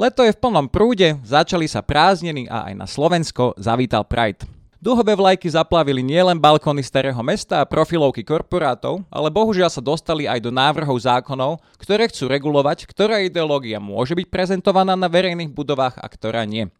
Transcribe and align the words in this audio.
Leto 0.00 0.24
je 0.24 0.32
v 0.32 0.40
plnom 0.40 0.64
prúde, 0.64 1.12
začali 1.28 1.68
sa 1.68 1.84
prázdniny 1.84 2.48
a 2.48 2.72
aj 2.72 2.74
na 2.74 2.88
Slovensko 2.88 3.52
zavítal 3.60 4.00
Pride. 4.08 4.48
Dlhové 4.80 5.12
vlajky 5.12 5.44
zaplavili 5.44 6.00
nielen 6.00 6.40
balkóny 6.40 6.80
starého 6.80 7.20
mesta 7.20 7.60
a 7.60 7.68
profilovky 7.68 8.24
korporátov, 8.24 9.04
ale 9.12 9.28
bohužiaľ 9.28 9.68
sa 9.68 9.84
dostali 9.84 10.24
aj 10.24 10.40
do 10.40 10.48
návrhov 10.48 10.96
zákonov, 11.04 11.60
ktoré 11.76 12.08
chcú 12.08 12.32
regulovať, 12.32 12.88
ktorá 12.88 13.20
ideológia 13.20 13.76
môže 13.76 14.16
byť 14.16 14.32
prezentovaná 14.32 14.96
na 14.96 15.04
verejných 15.04 15.52
budovách 15.52 16.00
a 16.00 16.08
ktorá 16.08 16.48
nie. 16.48 16.72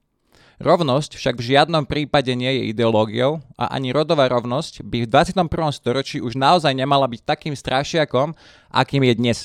Rovnosť 0.56 1.20
však 1.20 1.36
v 1.36 1.46
žiadnom 1.52 1.84
prípade 1.84 2.32
nie 2.32 2.48
je 2.56 2.72
ideológiou 2.72 3.44
a 3.60 3.68
ani 3.76 3.92
rodová 3.92 4.32
rovnosť 4.32 4.80
by 4.80 5.04
v 5.04 5.12
21. 5.12 5.44
storočí 5.76 6.24
už 6.24 6.40
naozaj 6.40 6.72
nemala 6.72 7.04
byť 7.04 7.20
takým 7.20 7.52
strašiakom, 7.52 8.32
akým 8.72 9.04
je 9.04 9.12
dnes. 9.12 9.38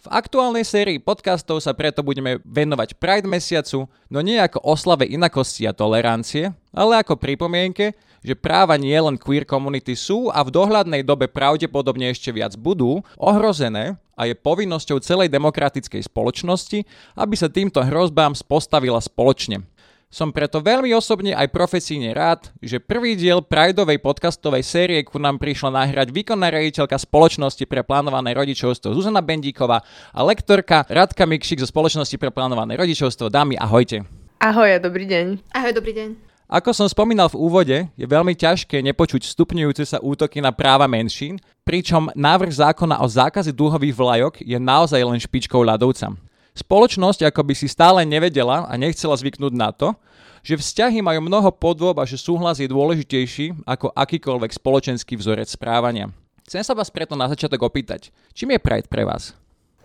V 0.00 0.08
aktuálnej 0.08 0.64
sérii 0.64 0.96
podcastov 0.96 1.60
sa 1.60 1.76
preto 1.76 2.00
budeme 2.00 2.40
venovať 2.48 2.96
Pride 2.96 3.28
mesiacu, 3.28 3.84
no 4.08 4.24
nie 4.24 4.40
ako 4.40 4.64
oslave 4.64 5.04
inakosti 5.04 5.68
a 5.68 5.76
tolerancie, 5.76 6.56
ale 6.72 7.04
ako 7.04 7.20
pripomienke, 7.20 7.92
že 8.24 8.32
práva 8.32 8.80
nie 8.80 8.96
len 8.96 9.20
queer 9.20 9.44
komunity 9.44 9.92
sú 9.92 10.32
a 10.32 10.40
v 10.40 10.56
dohľadnej 10.56 11.04
dobe 11.04 11.28
pravdepodobne 11.28 12.08
ešte 12.16 12.32
viac 12.32 12.56
budú 12.56 13.04
ohrozené 13.20 14.00
a 14.16 14.24
je 14.24 14.32
povinnosťou 14.40 15.04
celej 15.04 15.28
demokratickej 15.28 16.08
spoločnosti, 16.08 16.80
aby 17.20 17.34
sa 17.36 17.52
týmto 17.52 17.84
hrozbám 17.84 18.32
spostavila 18.32 19.04
spoločne. 19.04 19.68
Som 20.10 20.34
preto 20.34 20.58
veľmi 20.58 20.90
osobne 20.90 21.38
aj 21.38 21.54
profesíne 21.54 22.10
rád, 22.10 22.50
že 22.58 22.82
prvý 22.82 23.14
diel 23.14 23.46
Prideovej 23.46 24.02
podcastovej 24.02 24.66
série 24.66 24.98
ku 25.06 25.22
nám 25.22 25.38
prišla 25.38 25.70
nahrať 25.70 26.10
výkonná 26.10 26.50
rejiteľka 26.50 26.98
spoločnosti 26.98 27.62
pre 27.70 27.86
plánované 27.86 28.34
rodičovstvo 28.34 28.90
Zuzana 28.90 29.22
Bendíková 29.22 29.86
a 30.10 30.20
lektorka 30.26 30.82
Radka 30.90 31.30
Mikšik 31.30 31.62
zo 31.62 31.70
spoločnosti 31.70 32.18
pre 32.18 32.34
plánované 32.34 32.74
rodičovstvo. 32.74 33.30
Dámy, 33.30 33.54
ahojte. 33.54 34.02
Ahoj, 34.42 34.82
dobrý 34.82 35.06
deň. 35.06 35.46
Ahoj, 35.54 35.78
dobrý 35.78 35.94
deň. 35.94 36.08
Ako 36.50 36.74
som 36.74 36.90
spomínal 36.90 37.30
v 37.30 37.38
úvode, 37.46 37.78
je 37.94 38.06
veľmi 38.10 38.34
ťažké 38.34 38.82
nepočuť 38.82 39.22
stupňujúce 39.30 39.94
sa 39.94 40.02
útoky 40.02 40.42
na 40.42 40.50
práva 40.50 40.90
menšín, 40.90 41.38
pričom 41.62 42.10
návrh 42.18 42.50
zákona 42.50 42.98
o 42.98 43.06
zákaze 43.06 43.54
dúhových 43.54 43.94
vlajok 43.94 44.42
je 44.42 44.58
naozaj 44.58 44.98
len 45.06 45.22
špičkou 45.22 45.62
ľadovca. 45.62 46.10
Spoločnosť 46.54 47.30
ako 47.30 47.46
by 47.46 47.54
si 47.54 47.70
stále 47.70 48.02
nevedela 48.02 48.66
a 48.66 48.72
nechcela 48.74 49.14
zvyknúť 49.14 49.54
na 49.54 49.70
to, 49.70 49.94
že 50.40 50.56
vzťahy 50.56 51.04
majú 51.04 51.20
mnoho 51.24 51.52
podôb 51.52 52.00
a 52.00 52.08
že 52.08 52.16
súhlas 52.16 52.58
je 52.58 52.68
dôležitejší 52.68 53.64
ako 53.68 53.92
akýkoľvek 53.92 54.50
spoločenský 54.56 55.14
vzorec 55.20 55.52
správania. 55.52 56.08
Chcem 56.48 56.64
sa 56.66 56.74
vás 56.74 56.90
preto 56.90 57.14
na 57.14 57.30
začiatok 57.30 57.62
opýtať, 57.62 58.10
čím 58.34 58.56
je 58.56 58.60
Pride 58.60 58.90
pre 58.90 59.06
vás? 59.06 59.36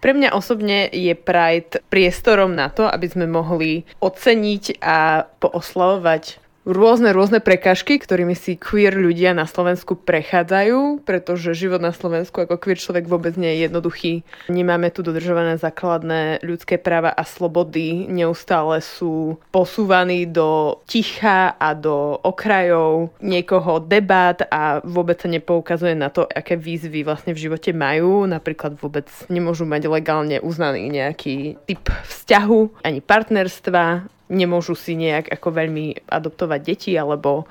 Pre 0.02 0.13
mňa 0.13 0.38
osobne 0.38 0.89
je 0.89 1.13
Pride 1.17 1.81
priestorom 1.89 2.53
na 2.53 2.69
to, 2.69 2.85
aby 2.85 3.09
sme 3.09 3.25
mohli 3.25 3.85
oceniť 4.02 4.81
a 4.81 5.25
pooslavovať 5.41 6.44
rôzne, 6.66 7.13
rôzne 7.13 7.39
prekažky, 7.39 8.02
ktorými 8.02 8.33
si 8.33 8.58
queer 8.58 8.97
ľudia 8.97 9.38
na 9.38 9.45
Slovensku 9.45 9.95
prechádzajú, 9.95 11.05
pretože 11.05 11.53
život 11.55 11.80
na 11.80 11.94
Slovensku 11.94 12.41
ako 12.41 12.57
queer 12.57 12.81
človek 12.81 13.05
vôbec 13.05 13.38
nie 13.38 13.53
je 13.55 13.69
jednoduchý. 13.69 14.13
Nemáme 14.49 14.89
tu 14.89 15.05
dodržované 15.05 15.62
základné 15.62 16.41
ľudské 16.41 16.81
práva 16.81 17.13
a 17.13 17.23
slobody, 17.23 18.09
neustále 18.09 18.81
sú 18.81 19.38
posúvaní 19.53 20.25
do 20.25 20.81
ticha 20.89 21.53
a 21.56 21.78
do 21.78 22.17
okrajov 22.25 23.13
niekoho 23.22 23.78
debát 23.79 24.41
a 24.50 24.81
vôbec 24.81 25.22
sa 25.22 25.29
nepoukazuje 25.29 25.94
na 25.94 26.09
to, 26.09 26.25
aké 26.25 26.57
výzvy 26.57 27.06
vlastne 27.06 27.38
v 27.38 27.41
živote 27.45 27.72
majú. 27.72 28.25
Napríklad 28.25 28.75
vôbec 28.81 29.07
nemôžu 29.29 29.69
mať 29.69 29.85
legálne 29.85 30.41
uznaný 30.41 30.89
nejaký 30.89 31.62
typ 31.69 31.94
vzťahu 32.09 32.81
ani 32.81 33.00
partnerstva 33.06 34.16
nemôžu 34.31 34.74
si 34.74 34.97
nejak 34.97 35.30
ako 35.30 35.50
veľmi 35.53 36.09
adoptovať 36.09 36.59
deti 36.62 36.91
alebo 36.97 37.46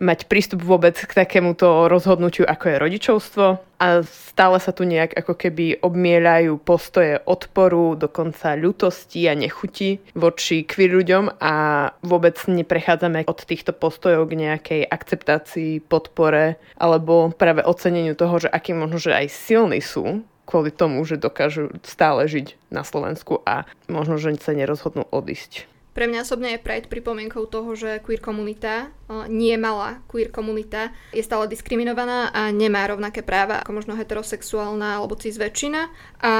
mať 0.00 0.32
prístup 0.32 0.64
vôbec 0.64 0.96
k 0.96 1.12
takémuto 1.12 1.86
rozhodnutiu, 1.86 2.48
ako 2.48 2.64
je 2.72 2.76
rodičovstvo. 2.80 3.46
A 3.80 3.86
stále 4.04 4.56
sa 4.56 4.72
tu 4.72 4.88
nejak 4.88 5.12
ako 5.12 5.36
keby 5.36 5.84
obmielajú 5.84 6.56
postoje 6.60 7.20
odporu, 7.28 7.96
dokonca 8.00 8.56
ľutosti 8.56 9.28
a 9.28 9.36
nechuti 9.36 10.00
voči 10.16 10.64
queer 10.64 10.96
ľuďom 10.96 11.36
a 11.40 11.54
vôbec 12.00 12.40
neprechádzame 12.48 13.28
od 13.28 13.38
týchto 13.44 13.76
postojov 13.76 14.28
k 14.32 14.40
nejakej 14.40 14.82
akceptácii, 14.88 15.84
podpore 15.84 16.56
alebo 16.80 17.32
práve 17.36 17.60
oceneniu 17.60 18.16
toho, 18.16 18.40
že 18.40 18.48
aký 18.48 18.72
možno, 18.72 18.96
že 18.96 19.12
aj 19.12 19.28
silní 19.28 19.84
sú 19.84 20.24
kvôli 20.48 20.74
tomu, 20.74 20.98
že 21.06 21.20
dokážu 21.20 21.70
stále 21.86 22.26
žiť 22.26 22.58
na 22.74 22.82
Slovensku 22.82 23.38
a 23.46 23.70
možno, 23.86 24.18
že 24.18 24.34
sa 24.42 24.50
nerozhodnú 24.50 25.06
odísť. 25.14 25.70
Pre 25.90 26.04
mňa 26.06 26.22
osobne 26.22 26.54
je 26.54 26.62
Pride 26.62 26.86
pripomienkou 26.86 27.46
toho, 27.50 27.74
že 27.74 27.98
queer 28.04 28.22
komunita, 28.22 28.94
nie 29.28 29.54
malá 29.58 30.02
queer 30.06 30.30
komunita, 30.30 30.94
je 31.10 31.22
stále 31.24 31.50
diskriminovaná 31.50 32.30
a 32.30 32.50
nemá 32.54 32.86
rovnaké 32.86 33.22
práva 33.24 33.60
ako 33.60 33.82
možno 33.82 33.94
heterosexuálna 33.96 35.00
alebo 35.00 35.16
cis 35.16 35.38
väčšina. 35.40 35.88
A 36.20 36.32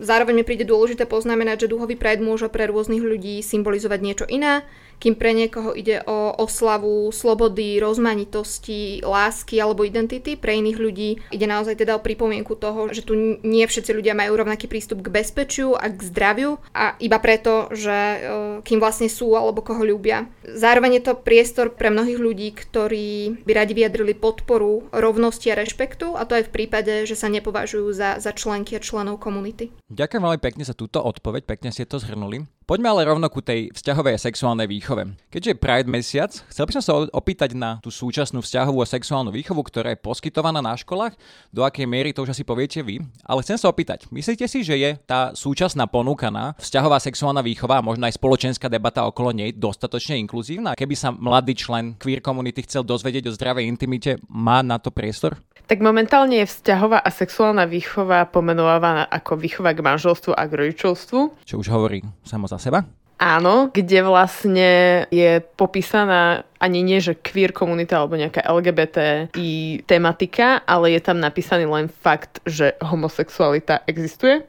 zároveň 0.00 0.40
mi 0.40 0.44
príde 0.46 0.64
dôležité 0.64 1.04
poznamenať, 1.04 1.66
že 1.66 1.72
duhový 1.74 1.98
Pride 1.98 2.24
môže 2.24 2.48
pre 2.48 2.64
rôznych 2.70 3.04
ľudí 3.04 3.44
symbolizovať 3.44 4.00
niečo 4.00 4.24
iné, 4.24 4.64
kým 4.98 5.14
pre 5.14 5.30
niekoho 5.30 5.76
ide 5.78 6.02
o 6.10 6.34
oslavu 6.42 7.12
slobody, 7.14 7.78
rozmanitosti, 7.78 9.04
lásky 9.04 9.60
alebo 9.62 9.84
identity, 9.84 10.34
pre 10.34 10.58
iných 10.58 10.78
ľudí 10.80 11.10
ide 11.30 11.46
naozaj 11.46 11.78
teda 11.78 11.94
o 11.94 12.02
pripomienku 12.02 12.58
toho, 12.58 12.90
že 12.90 13.04
tu 13.04 13.14
nie 13.44 13.62
všetci 13.68 13.94
ľudia 13.94 14.16
majú 14.16 14.34
rovnaký 14.34 14.66
prístup 14.66 15.04
k 15.04 15.12
bezpečiu 15.12 15.76
a 15.76 15.92
k 15.92 16.00
zdraviu 16.02 16.58
a 16.72 16.96
iba 16.98 17.20
preto, 17.20 17.68
že 17.70 18.26
kým 18.64 18.80
vlastne 18.80 19.12
sú 19.12 19.36
alebo 19.36 19.60
koho 19.60 19.84
ľúbia. 19.84 20.26
Zároveň 20.48 20.98
je 20.98 21.12
to 21.12 21.20
priestor 21.20 21.76
pre 21.76 21.92
mnohých 21.92 22.07
ľudí, 22.16 22.56
ktorí 22.56 23.42
by 23.44 23.52
radi 23.52 23.76
vyjadrili 23.76 24.16
podporu 24.16 24.88
rovnosti 24.94 25.52
a 25.52 25.58
rešpektu 25.58 26.16
a 26.16 26.24
to 26.24 26.40
aj 26.40 26.48
v 26.48 26.54
prípade, 26.54 27.04
že 27.04 27.18
sa 27.18 27.28
nepovažujú 27.28 27.92
za, 27.92 28.16
za 28.22 28.32
členky 28.32 28.78
a 28.78 28.80
členov 28.80 29.20
komunity. 29.20 29.68
Ďakujem 29.92 30.22
veľmi 30.24 30.40
pekne 30.40 30.64
za 30.64 30.72
túto 30.72 31.04
odpoveď, 31.04 31.44
pekne 31.44 31.68
ste 31.74 31.84
to 31.84 32.00
zhrnuli. 32.00 32.48
Poďme 32.68 32.92
ale 32.92 33.08
rovno 33.08 33.32
ku 33.32 33.40
tej 33.40 33.72
vzťahovej 33.72 34.20
a 34.20 34.24
sexuálnej 34.28 34.68
výchove. 34.68 35.16
Keďže 35.32 35.56
je 35.56 35.56
Pride 35.56 35.88
mesiac, 35.88 36.28
chcel 36.52 36.68
by 36.68 36.76
som 36.76 36.84
sa 36.84 36.92
opýtať 37.16 37.56
na 37.56 37.80
tú 37.80 37.88
súčasnú 37.88 38.44
vzťahovú 38.44 38.84
a 38.84 38.92
sexuálnu 38.92 39.32
výchovu, 39.32 39.64
ktorá 39.64 39.96
je 39.96 40.04
poskytovaná 40.04 40.60
na 40.60 40.76
školách, 40.76 41.16
do 41.48 41.64
akej 41.64 41.88
miery 41.88 42.12
to 42.12 42.28
už 42.28 42.36
asi 42.36 42.44
poviete 42.44 42.84
vy. 42.84 43.00
Ale 43.24 43.40
chcem 43.40 43.56
sa 43.56 43.72
opýtať, 43.72 44.04
myslíte 44.12 44.44
si, 44.44 44.60
že 44.60 44.76
je 44.76 45.00
tá 45.08 45.32
súčasná 45.32 45.88
ponúkaná 45.88 46.60
vzťahová 46.60 47.00
sexuálna 47.00 47.40
výchova 47.40 47.80
a 47.80 47.86
možno 47.88 48.04
aj 48.04 48.20
spoločenská 48.20 48.68
debata 48.68 49.08
okolo 49.08 49.32
nej 49.32 49.56
dostatočne 49.56 50.20
inkluzívna? 50.20 50.76
Keby 50.76 50.92
sa 50.92 51.08
mladý 51.08 51.56
člen 51.56 51.96
queer 51.96 52.20
komunity 52.20 52.68
chcel 52.68 52.84
dozvedieť 52.84 53.32
o 53.32 53.36
zdravej 53.36 53.64
intimite, 53.64 54.20
má 54.28 54.60
na 54.60 54.76
to 54.76 54.92
priestor? 54.92 55.40
Tak 55.68 55.84
momentálne 55.84 56.44
je 56.44 56.48
vzťahová 56.48 57.00
a 57.04 57.08
sexuálna 57.12 57.68
výchova 57.68 58.24
pomenovaná 58.28 59.04
ako 59.04 59.36
výchova 59.36 59.76
k 59.76 59.84
manželstvu 59.84 60.32
a 60.32 60.48
k 60.48 60.52
rodičovstvu. 60.64 61.44
Čo 61.44 61.60
už 61.60 61.68
hovorí 61.68 62.00
samo 62.24 62.48
seba? 62.58 62.84
Áno, 63.18 63.74
kde 63.74 64.06
vlastne 64.06 64.70
je 65.10 65.42
popísaná 65.58 66.46
ani 66.62 66.86
nie, 66.86 67.02
že 67.02 67.18
queer 67.18 67.50
komunita 67.50 67.98
alebo 67.98 68.14
nejaká 68.14 68.46
LGBT 68.46 69.26
i 69.34 69.82
tematika, 69.90 70.62
ale 70.62 70.94
je 70.94 71.02
tam 71.02 71.18
napísaný 71.18 71.66
len 71.66 71.90
fakt, 71.90 72.38
že 72.46 72.78
homosexualita 72.78 73.82
existuje 73.90 74.46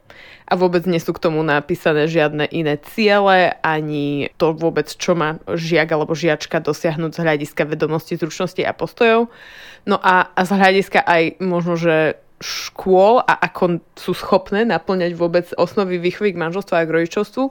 a 0.50 0.54
vôbec 0.54 0.86
nie 0.86 1.02
sú 1.02 1.18
k 1.18 1.24
tomu 1.26 1.42
napísané 1.42 2.06
žiadne 2.06 2.46
iné 2.54 2.78
ciele, 2.94 3.58
ani 3.66 4.30
to 4.38 4.54
vôbec, 4.54 4.86
čo 4.86 5.18
má 5.18 5.42
žiak 5.50 5.90
alebo 5.90 6.14
žiačka 6.14 6.62
dosiahnuť 6.62 7.12
z 7.14 7.22
hľadiska 7.26 7.66
vedomosti, 7.66 8.22
zručnosti 8.22 8.62
a 8.62 8.74
postojov. 8.74 9.34
No 9.90 9.98
a, 9.98 10.30
a 10.30 10.42
z 10.46 10.52
hľadiska 10.54 11.06
aj 11.06 11.42
možno, 11.42 11.74
že 11.74 12.22
škôl 12.40 13.20
a 13.20 13.36
ako 13.36 13.84
sú 14.00 14.16
schopné 14.16 14.64
naplňať 14.64 15.12
vôbec 15.14 15.46
osnovy 15.60 16.00
výchovy 16.00 16.34
k 16.34 16.42
manželstvu 16.42 16.74
a 16.76 16.88
k 16.88 16.96
rodičovstvu, 16.96 17.44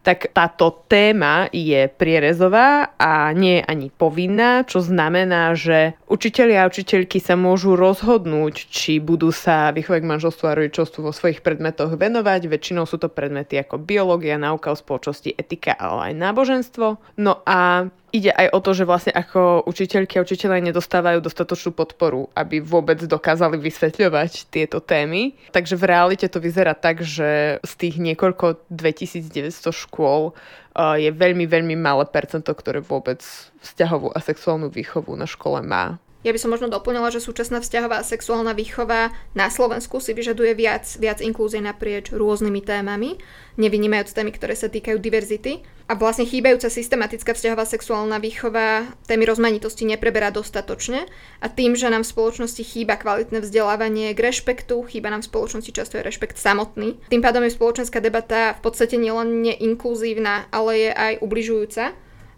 tak 0.00 0.32
táto 0.32 0.80
téma 0.88 1.52
je 1.52 1.86
prierezová 1.92 2.96
a 2.96 3.30
nie 3.36 3.60
je 3.60 3.68
ani 3.68 3.88
povinná, 3.92 4.64
čo 4.64 4.80
znamená, 4.80 5.52
že 5.52 5.92
učitelia 6.08 6.64
a 6.64 6.70
učiteľky 6.72 7.20
sa 7.20 7.36
môžu 7.36 7.76
rozhodnúť, 7.76 8.72
či 8.72 8.96
budú 8.96 9.28
sa 9.28 9.76
výchove 9.76 10.00
k 10.00 10.10
manželstvu 10.10 10.44
a 10.48 10.56
rodičovstvu 10.56 11.00
vo 11.04 11.12
svojich 11.12 11.44
predmetoch 11.44 11.92
venovať. 12.00 12.48
Väčšinou 12.48 12.88
sú 12.88 12.96
to 12.96 13.12
predmety 13.12 13.60
ako 13.60 13.76
biológia, 13.76 14.40
náuka 14.40 14.72
o 14.72 14.80
spoločnosti, 14.80 15.36
etika, 15.36 15.76
ale 15.76 16.12
aj 16.12 16.14
náboženstvo. 16.16 16.86
No 17.20 17.44
a 17.44 17.92
ide 18.10 18.30
aj 18.34 18.50
o 18.52 18.58
to, 18.60 18.70
že 18.74 18.84
vlastne 18.84 19.14
ako 19.14 19.64
učiteľky 19.66 20.18
a 20.18 20.24
učiteľe 20.26 20.60
nedostávajú 20.70 21.22
dostatočnú 21.24 21.74
podporu, 21.74 22.28
aby 22.36 22.60
vôbec 22.60 22.98
dokázali 23.00 23.56
vysvetľovať 23.58 24.50
tieto 24.50 24.82
témy. 24.82 25.38
Takže 25.54 25.78
v 25.78 25.84
realite 25.88 26.26
to 26.28 26.42
vyzerá 26.42 26.74
tak, 26.74 27.02
že 27.02 27.58
z 27.62 27.72
tých 27.78 27.96
niekoľko 28.02 28.66
2900 28.70 29.70
škôl 29.74 30.34
je 30.76 31.10
veľmi, 31.10 31.50
veľmi 31.50 31.74
malé 31.74 32.06
percento, 32.06 32.54
ktoré 32.54 32.78
vôbec 32.78 33.22
vzťahovú 33.62 34.14
a 34.14 34.18
sexuálnu 34.22 34.70
výchovu 34.70 35.14
na 35.18 35.26
škole 35.26 35.62
má. 35.66 35.98
Ja 36.20 36.36
by 36.36 36.40
som 36.40 36.52
možno 36.52 36.68
doplnila, 36.68 37.08
že 37.08 37.24
súčasná 37.24 37.64
vzťahová 37.64 38.04
a 38.04 38.04
sexuálna 38.04 38.52
výchova 38.52 39.08
na 39.32 39.48
Slovensku 39.48 40.04
si 40.04 40.12
vyžaduje 40.12 40.52
viac, 40.52 40.84
viac 41.00 41.24
inklúzie 41.24 41.64
naprieč 41.64 42.12
rôznymi 42.12 42.60
témami, 42.60 43.16
nevynímajúc 43.56 44.12
témy, 44.12 44.28
ktoré 44.36 44.52
sa 44.52 44.68
týkajú 44.68 45.00
diverzity. 45.00 45.64
A 45.90 45.98
vlastne 45.98 46.22
chýbajúca 46.22 46.70
systematická 46.70 47.34
vzťahová 47.34 47.66
sexuálna 47.66 48.22
výchova 48.22 48.94
témy 49.10 49.26
rozmanitosti 49.26 49.82
nepreberá 49.82 50.30
dostatočne 50.30 51.02
a 51.42 51.50
tým, 51.50 51.74
že 51.74 51.90
nám 51.90 52.06
v 52.06 52.14
spoločnosti 52.14 52.62
chýba 52.62 52.94
kvalitné 52.94 53.42
vzdelávanie 53.42 54.14
k 54.14 54.22
rešpektu, 54.22 54.86
chýba 54.86 55.10
nám 55.10 55.26
v 55.26 55.34
spoločnosti 55.34 55.74
často 55.74 55.98
aj 55.98 56.06
rešpekt 56.06 56.38
samotný. 56.38 56.94
Tým 57.10 57.18
pádom 57.18 57.42
je 57.42 57.58
spoločenská 57.58 57.98
debata 57.98 58.54
v 58.54 58.70
podstate 58.70 59.02
nielen 59.02 59.42
neinkluzívna, 59.42 60.46
ale 60.54 60.70
je 60.78 60.90
aj 60.94 61.12
ubližujúca 61.26 61.90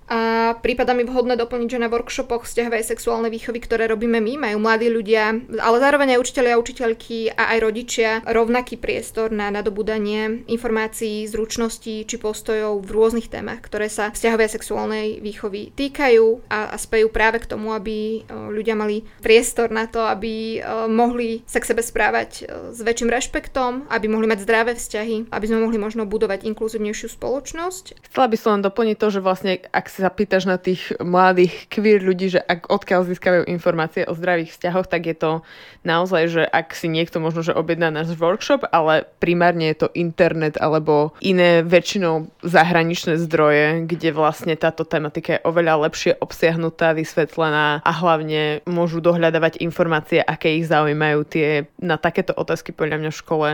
a 0.08 0.52
prípada 0.58 0.92
mi 0.92 1.06
vhodné 1.06 1.38
doplniť, 1.38 1.68
že 1.68 1.82
na 1.82 1.88
workshopoch 1.88 2.44
vzťahovej 2.44 2.82
sexuálnej 2.84 3.30
výchovy, 3.32 3.58
ktoré 3.62 3.86
robíme 3.88 4.18
my, 4.18 4.50
majú 4.50 4.58
mladí 4.60 4.88
ľudia, 4.92 5.36
ale 5.62 5.76
zároveň 5.78 6.16
aj 6.16 6.22
učiteľia 6.22 6.54
učiteľky 6.58 7.32
a 7.32 7.56
aj 7.56 7.58
rodičia 7.62 8.10
rovnaký 8.26 8.76
priestor 8.76 9.32
na 9.32 9.48
nadobudanie 9.48 10.44
informácií, 10.50 11.24
zručností 11.30 12.04
či 12.04 12.16
postojov 12.18 12.82
v 12.82 12.90
rôznych 12.90 13.30
témach, 13.30 13.62
ktoré 13.64 13.88
sa 13.88 14.12
vzťahovej 14.12 14.48
sexuálnej 14.52 15.06
výchovy 15.22 15.72
týkajú 15.72 16.50
a, 16.50 16.72
a 16.72 16.76
spejú 16.76 17.08
práve 17.08 17.40
k 17.40 17.48
tomu, 17.48 17.72
aby 17.72 18.26
ľudia 18.30 18.76
mali 18.76 19.06
priestor 19.22 19.72
na 19.72 19.88
to, 19.88 20.04
aby 20.04 20.60
mohli 20.90 21.44
sa 21.48 21.62
k 21.62 21.72
sebe 21.72 21.82
správať 21.84 22.46
s 22.72 22.80
väčším 22.80 23.08
rešpektom, 23.12 23.88
aby 23.88 24.06
mohli 24.08 24.28
mať 24.28 24.44
zdravé 24.44 24.72
vzťahy, 24.76 25.30
aby 25.30 25.44
sme 25.48 25.64
mohli 25.64 25.78
možno 25.80 26.04
budovať 26.04 26.44
inkluzívnejšiu 26.48 27.08
spoločnosť. 27.16 28.04
Chcela 28.12 28.26
by 28.28 28.36
som 28.36 28.50
len 28.58 28.62
doplniť 28.66 28.96
to, 28.98 29.08
že 29.08 29.20
vlastne 29.24 29.62
ak 29.72 29.91
si 29.92 30.00
zapýtaš 30.00 30.48
na 30.48 30.56
tých 30.56 30.96
mladých 31.04 31.68
queer 31.68 32.00
ľudí, 32.00 32.32
že 32.32 32.40
ak 32.40 32.72
odkiaľ 32.72 33.04
získajú 33.12 33.40
informácie 33.44 34.08
o 34.08 34.16
zdravých 34.16 34.56
vzťahoch, 34.56 34.88
tak 34.88 35.04
je 35.04 35.16
to 35.20 35.30
naozaj, 35.84 36.32
že 36.32 36.42
ak 36.48 36.72
si 36.72 36.88
niekto 36.88 37.20
možno, 37.20 37.44
že 37.44 37.52
objedná 37.52 37.92
náš 37.92 38.16
workshop, 38.16 38.64
ale 38.72 39.04
primárne 39.20 39.68
je 39.68 39.84
to 39.84 39.88
internet 39.92 40.56
alebo 40.56 41.12
iné 41.20 41.60
väčšinou 41.60 42.32
zahraničné 42.40 43.20
zdroje, 43.20 43.84
kde 43.84 44.16
vlastne 44.16 44.56
táto 44.56 44.88
tematika 44.88 45.36
je 45.36 45.44
oveľa 45.44 45.84
lepšie 45.84 46.16
obsiahnutá, 46.16 46.96
vysvetlená 46.96 47.84
a 47.84 47.92
hlavne 47.92 48.64
môžu 48.64 49.04
dohľadávať 49.04 49.60
informácie, 49.60 50.24
aké 50.24 50.56
ich 50.56 50.72
zaujímajú. 50.72 51.18
Tie 51.28 51.68
na 51.76 52.00
takéto 52.00 52.32
otázky 52.32 52.72
podľa 52.72 52.96
mňa 52.96 53.10
v 53.12 53.20
škole 53.20 53.48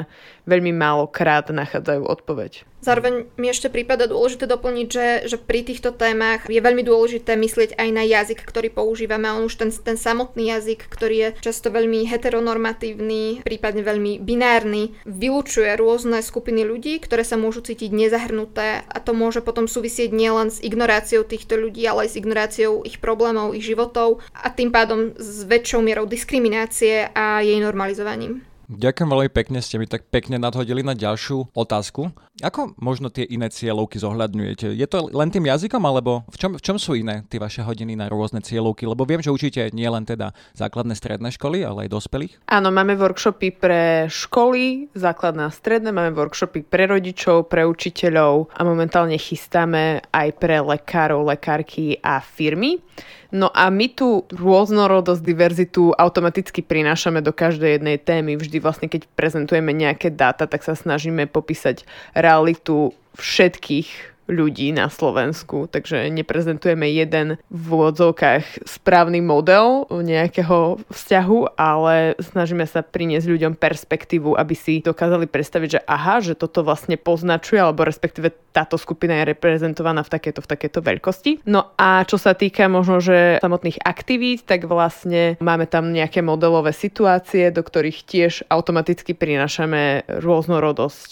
veľmi 0.47 0.71
málo 0.71 1.11
krát 1.11 1.51
nachádzajú 1.51 2.07
odpoveď. 2.07 2.63
Zároveň 2.79 3.27
mi 3.35 3.51
ešte 3.51 3.67
prípada 3.67 4.07
dôležité 4.07 4.47
doplniť, 4.47 4.87
že, 4.87 5.07
že 5.27 5.37
pri 5.37 5.67
týchto 5.67 5.91
témach 5.91 6.47
je 6.47 6.63
veľmi 6.63 6.87
dôležité 6.87 7.35
myslieť 7.35 7.75
aj 7.75 7.89
na 7.91 8.07
jazyk, 8.07 8.47
ktorý 8.47 8.71
používame. 8.71 9.27
On 9.35 9.51
už 9.51 9.59
ten, 9.59 9.71
ten 9.75 9.99
samotný 9.99 10.55
jazyk, 10.55 10.87
ktorý 10.87 11.17
je 11.19 11.29
často 11.43 11.75
veľmi 11.75 12.07
heteronormatívny, 12.07 13.43
prípadne 13.43 13.83
veľmi 13.83 14.23
binárny, 14.23 14.95
vylúčuje 15.05 15.75
rôzne 15.75 16.23
skupiny 16.23 16.63
ľudí, 16.63 17.03
ktoré 17.03 17.27
sa 17.27 17.35
môžu 17.35 17.67
cítiť 17.67 17.91
nezahrnuté 17.91 18.87
a 18.87 18.99
to 19.03 19.11
môže 19.11 19.43
potom 19.43 19.67
súvisieť 19.67 20.15
nielen 20.15 20.55
s 20.55 20.63
ignoráciou 20.63 21.27
týchto 21.27 21.59
ľudí, 21.59 21.83
ale 21.83 22.07
aj 22.07 22.15
s 22.15 22.19
ignoráciou 22.23 22.87
ich 22.87 23.03
problémov, 23.03 23.59
ich 23.59 23.67
životov 23.67 24.23
a 24.31 24.55
tým 24.55 24.71
pádom 24.71 25.19
s 25.19 25.43
väčšou 25.43 25.83
mierou 25.83 26.07
diskriminácie 26.07 27.11
a 27.11 27.43
jej 27.43 27.59
normalizovaním. 27.59 28.47
Ďakujem 28.69 29.09
veľmi 29.09 29.33
pekne, 29.33 29.65
ste 29.65 29.81
mi 29.81 29.89
tak 29.89 30.13
pekne 30.13 30.37
nadhodili 30.37 30.85
na 30.85 30.93
ďalšiu 30.93 31.57
otázku. 31.57 32.13
Ako 32.45 32.77
možno 32.77 33.09
tie 33.09 33.25
iné 33.25 33.49
cieľovky 33.49 33.97
zohľadňujete? 33.97 34.77
Je 34.77 34.85
to 34.85 35.09
len 35.09 35.33
tým 35.33 35.49
jazykom, 35.49 35.81
alebo 35.89 36.29
v 36.29 36.37
čom, 36.37 36.53
v 36.53 36.61
čom 36.61 36.77
sú 36.77 36.93
iné 36.93 37.25
tie 37.33 37.41
vaše 37.41 37.65
hodiny 37.65 37.97
na 37.97 38.13
rôzne 38.13 38.45
cieľovky? 38.45 38.85
Lebo 38.85 39.09
viem, 39.09 39.25
že 39.25 39.33
učíte 39.33 39.73
nie 39.73 39.89
len 39.89 40.05
teda 40.05 40.37
základné 40.53 40.93
stredné 41.01 41.33
školy, 41.33 41.65
ale 41.65 41.89
aj 41.89 41.97
dospelých. 41.97 42.45
Áno, 42.53 42.69
máme 42.69 42.93
workshopy 43.01 43.57
pre 43.57 44.05
školy, 44.13 44.93
základné 44.93 45.49
a 45.49 45.51
stredné, 45.51 45.89
máme 45.89 46.13
workshopy 46.13 46.61
pre 46.69 46.93
rodičov, 46.93 47.49
pre 47.49 47.65
učiteľov 47.65 48.53
a 48.53 48.61
momentálne 48.69 49.17
chystáme 49.17 50.05
aj 50.13 50.29
pre 50.37 50.61
lekárov, 50.61 51.25
lekárky 51.25 51.97
a 52.05 52.21
firmy. 52.21 52.85
No 53.29 53.53
a 53.53 53.69
my 53.69 53.93
tú 53.93 54.25
rôznorodosť, 54.33 55.21
diverzitu 55.21 55.93
automaticky 55.93 56.65
prinášame 56.65 57.21
do 57.21 57.29
každej 57.37 57.77
jednej 57.77 58.01
témy. 58.01 58.41
Vždy 58.41 58.57
vlastne, 58.57 58.89
keď 58.89 59.05
prezentujeme 59.13 59.77
nejaké 59.77 60.09
dáta, 60.09 60.49
tak 60.49 60.65
sa 60.65 60.73
snažíme 60.73 61.29
popísať 61.29 61.85
realitu 62.17 62.97
všetkých 63.21 64.18
ľudí 64.29 64.77
na 64.77 64.93
Slovensku, 64.93 65.67
takže 65.73 66.13
neprezentujeme 66.13 66.85
jeden 66.93 67.41
v 67.49 67.65
úvodzovkách 67.73 68.69
správny 68.69 69.25
model 69.25 69.89
nejakého 69.89 70.85
vzťahu, 70.93 71.57
ale 71.57 72.15
snažíme 72.21 72.69
sa 72.69 72.85
priniesť 72.85 73.27
ľuďom 73.27 73.57
perspektívu, 73.57 74.37
aby 74.37 74.55
si 74.55 74.85
dokázali 74.85 75.25
predstaviť, 75.27 75.69
že 75.69 75.85
aha, 75.89 76.21
že 76.21 76.37
toto 76.37 76.61
vlastne 76.61 77.01
poznačuje, 77.01 77.59
alebo 77.59 77.89
respektíve 77.89 78.31
táto 78.53 78.77
skupina 78.77 79.23
je 79.23 79.33
reprezentovaná 79.33 80.05
v 80.05 80.13
takéto, 80.13 80.45
v 80.45 80.51
takéto 80.51 80.85
veľkosti. 80.85 81.47
No 81.49 81.73
a 81.79 82.03
čo 82.05 82.19
sa 82.21 82.35
týka 82.35 82.67
možno, 82.67 82.99
že 82.99 83.39
samotných 83.41 83.81
aktivít, 83.87 84.45
tak 84.45 84.67
vlastne 84.67 85.39
máme 85.41 85.65
tam 85.71 85.95
nejaké 85.95 86.21
modelové 86.21 86.75
situácie, 86.75 87.55
do 87.55 87.63
ktorých 87.63 87.99
tiež 88.05 88.33
automaticky 88.51 89.15
prinášame 89.15 90.05
rôznorodosť. 90.11 91.11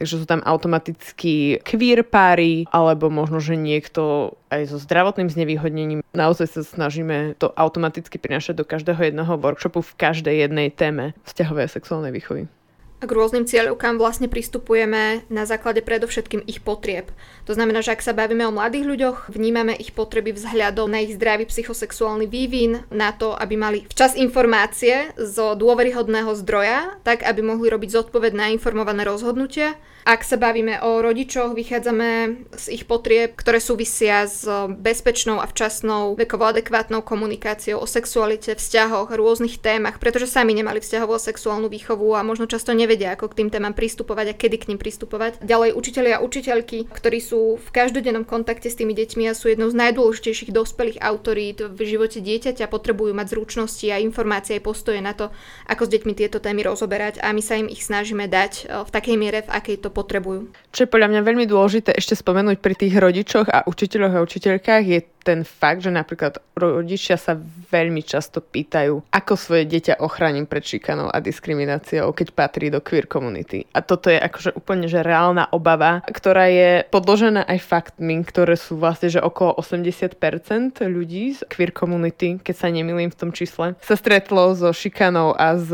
Takže 0.00 0.14
sú 0.18 0.24
tam 0.24 0.40
automaticky 0.40 1.60
queer 1.60 2.00
páry, 2.00 2.55
alebo 2.72 3.12
možno, 3.12 3.36
že 3.44 3.60
niekto 3.60 4.32
aj 4.48 4.72
so 4.72 4.78
zdravotným 4.80 5.28
znevýhodnením. 5.28 6.00
Naozaj 6.16 6.56
sa 6.56 6.62
snažíme 6.64 7.36
to 7.36 7.52
automaticky 7.52 8.16
prinašať 8.16 8.56
do 8.56 8.64
každého 8.64 9.12
jedného 9.12 9.36
workshopu 9.36 9.84
v 9.84 9.96
každej 10.00 10.48
jednej 10.48 10.72
téme 10.72 11.12
vzťahovej 11.28 11.64
a 11.68 11.74
sexuálnej 11.76 12.14
výchovy 12.16 12.48
a 12.96 13.04
k 13.04 13.12
rôznym 13.12 13.44
cieľovkám 13.44 14.00
vlastne 14.00 14.24
pristupujeme 14.24 15.28
na 15.28 15.44
základe 15.44 15.84
predovšetkým 15.84 16.48
ich 16.48 16.64
potrieb. 16.64 17.12
To 17.44 17.52
znamená, 17.52 17.84
že 17.84 17.92
ak 17.92 18.00
sa 18.00 18.16
bavíme 18.16 18.48
o 18.48 18.56
mladých 18.56 18.88
ľuďoch, 18.88 19.18
vnímame 19.28 19.76
ich 19.76 19.92
potreby 19.92 20.32
vzhľadom 20.32 20.88
na 20.88 21.04
ich 21.04 21.12
zdravý 21.12 21.44
psychosexuálny 21.44 22.24
vývin, 22.24 22.88
na 22.88 23.12
to, 23.12 23.36
aby 23.36 23.54
mali 23.60 23.78
včas 23.84 24.16
informácie 24.16 25.12
zo 25.20 25.52
dôveryhodného 25.52 26.32
zdroja, 26.40 26.96
tak 27.04 27.20
aby 27.20 27.44
mohli 27.44 27.68
robiť 27.68 27.92
zodpovedné 27.92 28.48
a 28.48 28.54
informované 28.56 29.04
rozhodnutia 29.04 29.76
ak 30.06 30.22
sa 30.22 30.38
bavíme 30.38 30.86
o 30.86 31.02
rodičoch, 31.02 31.58
vychádzame 31.58 32.38
z 32.54 32.66
ich 32.70 32.86
potrieb, 32.86 33.34
ktoré 33.34 33.58
súvisia 33.58 34.22
s 34.22 34.46
bezpečnou 34.78 35.42
a 35.42 35.50
včasnou 35.50 36.14
vekovo 36.14 36.46
adekvátnou 36.46 37.02
komunikáciou 37.02 37.82
o 37.82 37.90
sexualite, 37.90 38.54
vzťahoch, 38.54 39.10
rôznych 39.10 39.58
témach, 39.58 39.98
pretože 39.98 40.30
sami 40.30 40.54
nemali 40.54 40.78
vzťahovú 40.78 41.18
sexuálnu 41.18 41.66
výchovu 41.66 42.14
a 42.14 42.22
možno 42.22 42.46
často 42.46 42.70
nevedia, 42.70 43.18
ako 43.18 43.34
k 43.34 43.42
tým 43.42 43.48
témam 43.50 43.74
pristupovať 43.74 44.30
a 44.30 44.38
kedy 44.38 44.56
k 44.62 44.68
ním 44.70 44.78
pristupovať. 44.78 45.42
Ďalej 45.42 45.74
učitelia 45.74 46.22
a 46.22 46.22
učiteľky, 46.22 46.86
ktorí 46.86 47.18
sú 47.18 47.58
v 47.58 47.68
každodennom 47.74 48.22
kontakte 48.22 48.70
s 48.70 48.78
tými 48.78 48.94
deťmi 48.94 49.26
a 49.26 49.34
sú 49.34 49.50
jednou 49.50 49.74
z 49.74 49.74
najdôležitejších 49.74 50.54
dospelých 50.54 51.02
autorít 51.02 51.66
v 51.66 51.82
živote 51.82 52.22
dieťaťa, 52.22 52.70
potrebujú 52.70 53.10
mať 53.10 53.34
zručnosti 53.34 53.90
a 53.90 53.98
informácie 53.98 54.62
aj 54.62 54.70
postoje 54.70 55.02
na 55.02 55.18
to, 55.18 55.34
ako 55.66 55.82
s 55.82 55.92
deťmi 55.98 56.14
tieto 56.14 56.38
témy 56.38 56.62
rozoberať 56.62 57.18
a 57.18 57.34
my 57.34 57.42
sa 57.42 57.58
im 57.58 57.66
ich 57.66 57.82
snažíme 57.82 58.30
dať 58.30 58.70
v 58.86 58.90
takej 58.94 59.16
miere, 59.18 59.42
v 59.42 59.50
akej 59.50 59.82
to 59.82 59.95
potrebujú. 59.96 60.52
Čo 60.76 60.84
je 60.84 60.92
podľa 60.92 61.08
mňa 61.16 61.20
veľmi 61.24 61.44
dôležité 61.48 61.96
ešte 61.96 62.12
spomenúť 62.12 62.60
pri 62.60 62.76
tých 62.76 63.00
rodičoch 63.00 63.48
a 63.48 63.64
učiteľoch 63.64 64.12
a 64.12 64.24
učiteľkách 64.28 64.84
je 64.84 64.98
ten 65.26 65.42
fakt, 65.42 65.82
že 65.82 65.90
napríklad 65.90 66.38
rodičia 66.54 67.18
sa 67.18 67.34
veľmi 67.66 68.06
často 68.06 68.38
pýtajú, 68.38 69.10
ako 69.10 69.34
svoje 69.34 69.66
dieťa 69.66 69.98
ochránim 69.98 70.46
pred 70.46 70.62
šikanou 70.62 71.10
a 71.10 71.18
diskrimináciou, 71.18 72.14
keď 72.14 72.30
patrí 72.30 72.70
do 72.70 72.78
queer 72.78 73.10
community. 73.10 73.66
A 73.74 73.82
toto 73.82 74.06
je 74.06 74.22
akože 74.22 74.54
úplne 74.54 74.86
že 74.86 75.02
reálna 75.02 75.50
obava, 75.50 76.06
ktorá 76.06 76.46
je 76.46 76.86
podložená 76.94 77.42
aj 77.42 77.58
faktmi, 77.58 78.22
ktoré 78.22 78.54
sú 78.54 78.78
vlastne, 78.78 79.10
že 79.10 79.18
okolo 79.18 79.58
80% 79.58 80.86
ľudí 80.86 81.34
z 81.34 81.42
queer 81.50 81.74
community, 81.74 82.38
keď 82.38 82.54
sa 82.54 82.70
nemýlim 82.70 83.10
v 83.10 83.18
tom 83.18 83.34
čísle, 83.34 83.74
sa 83.82 83.96
stretlo 83.98 84.54
so 84.54 84.70
šikanou 84.70 85.34
a 85.34 85.58
s 85.58 85.68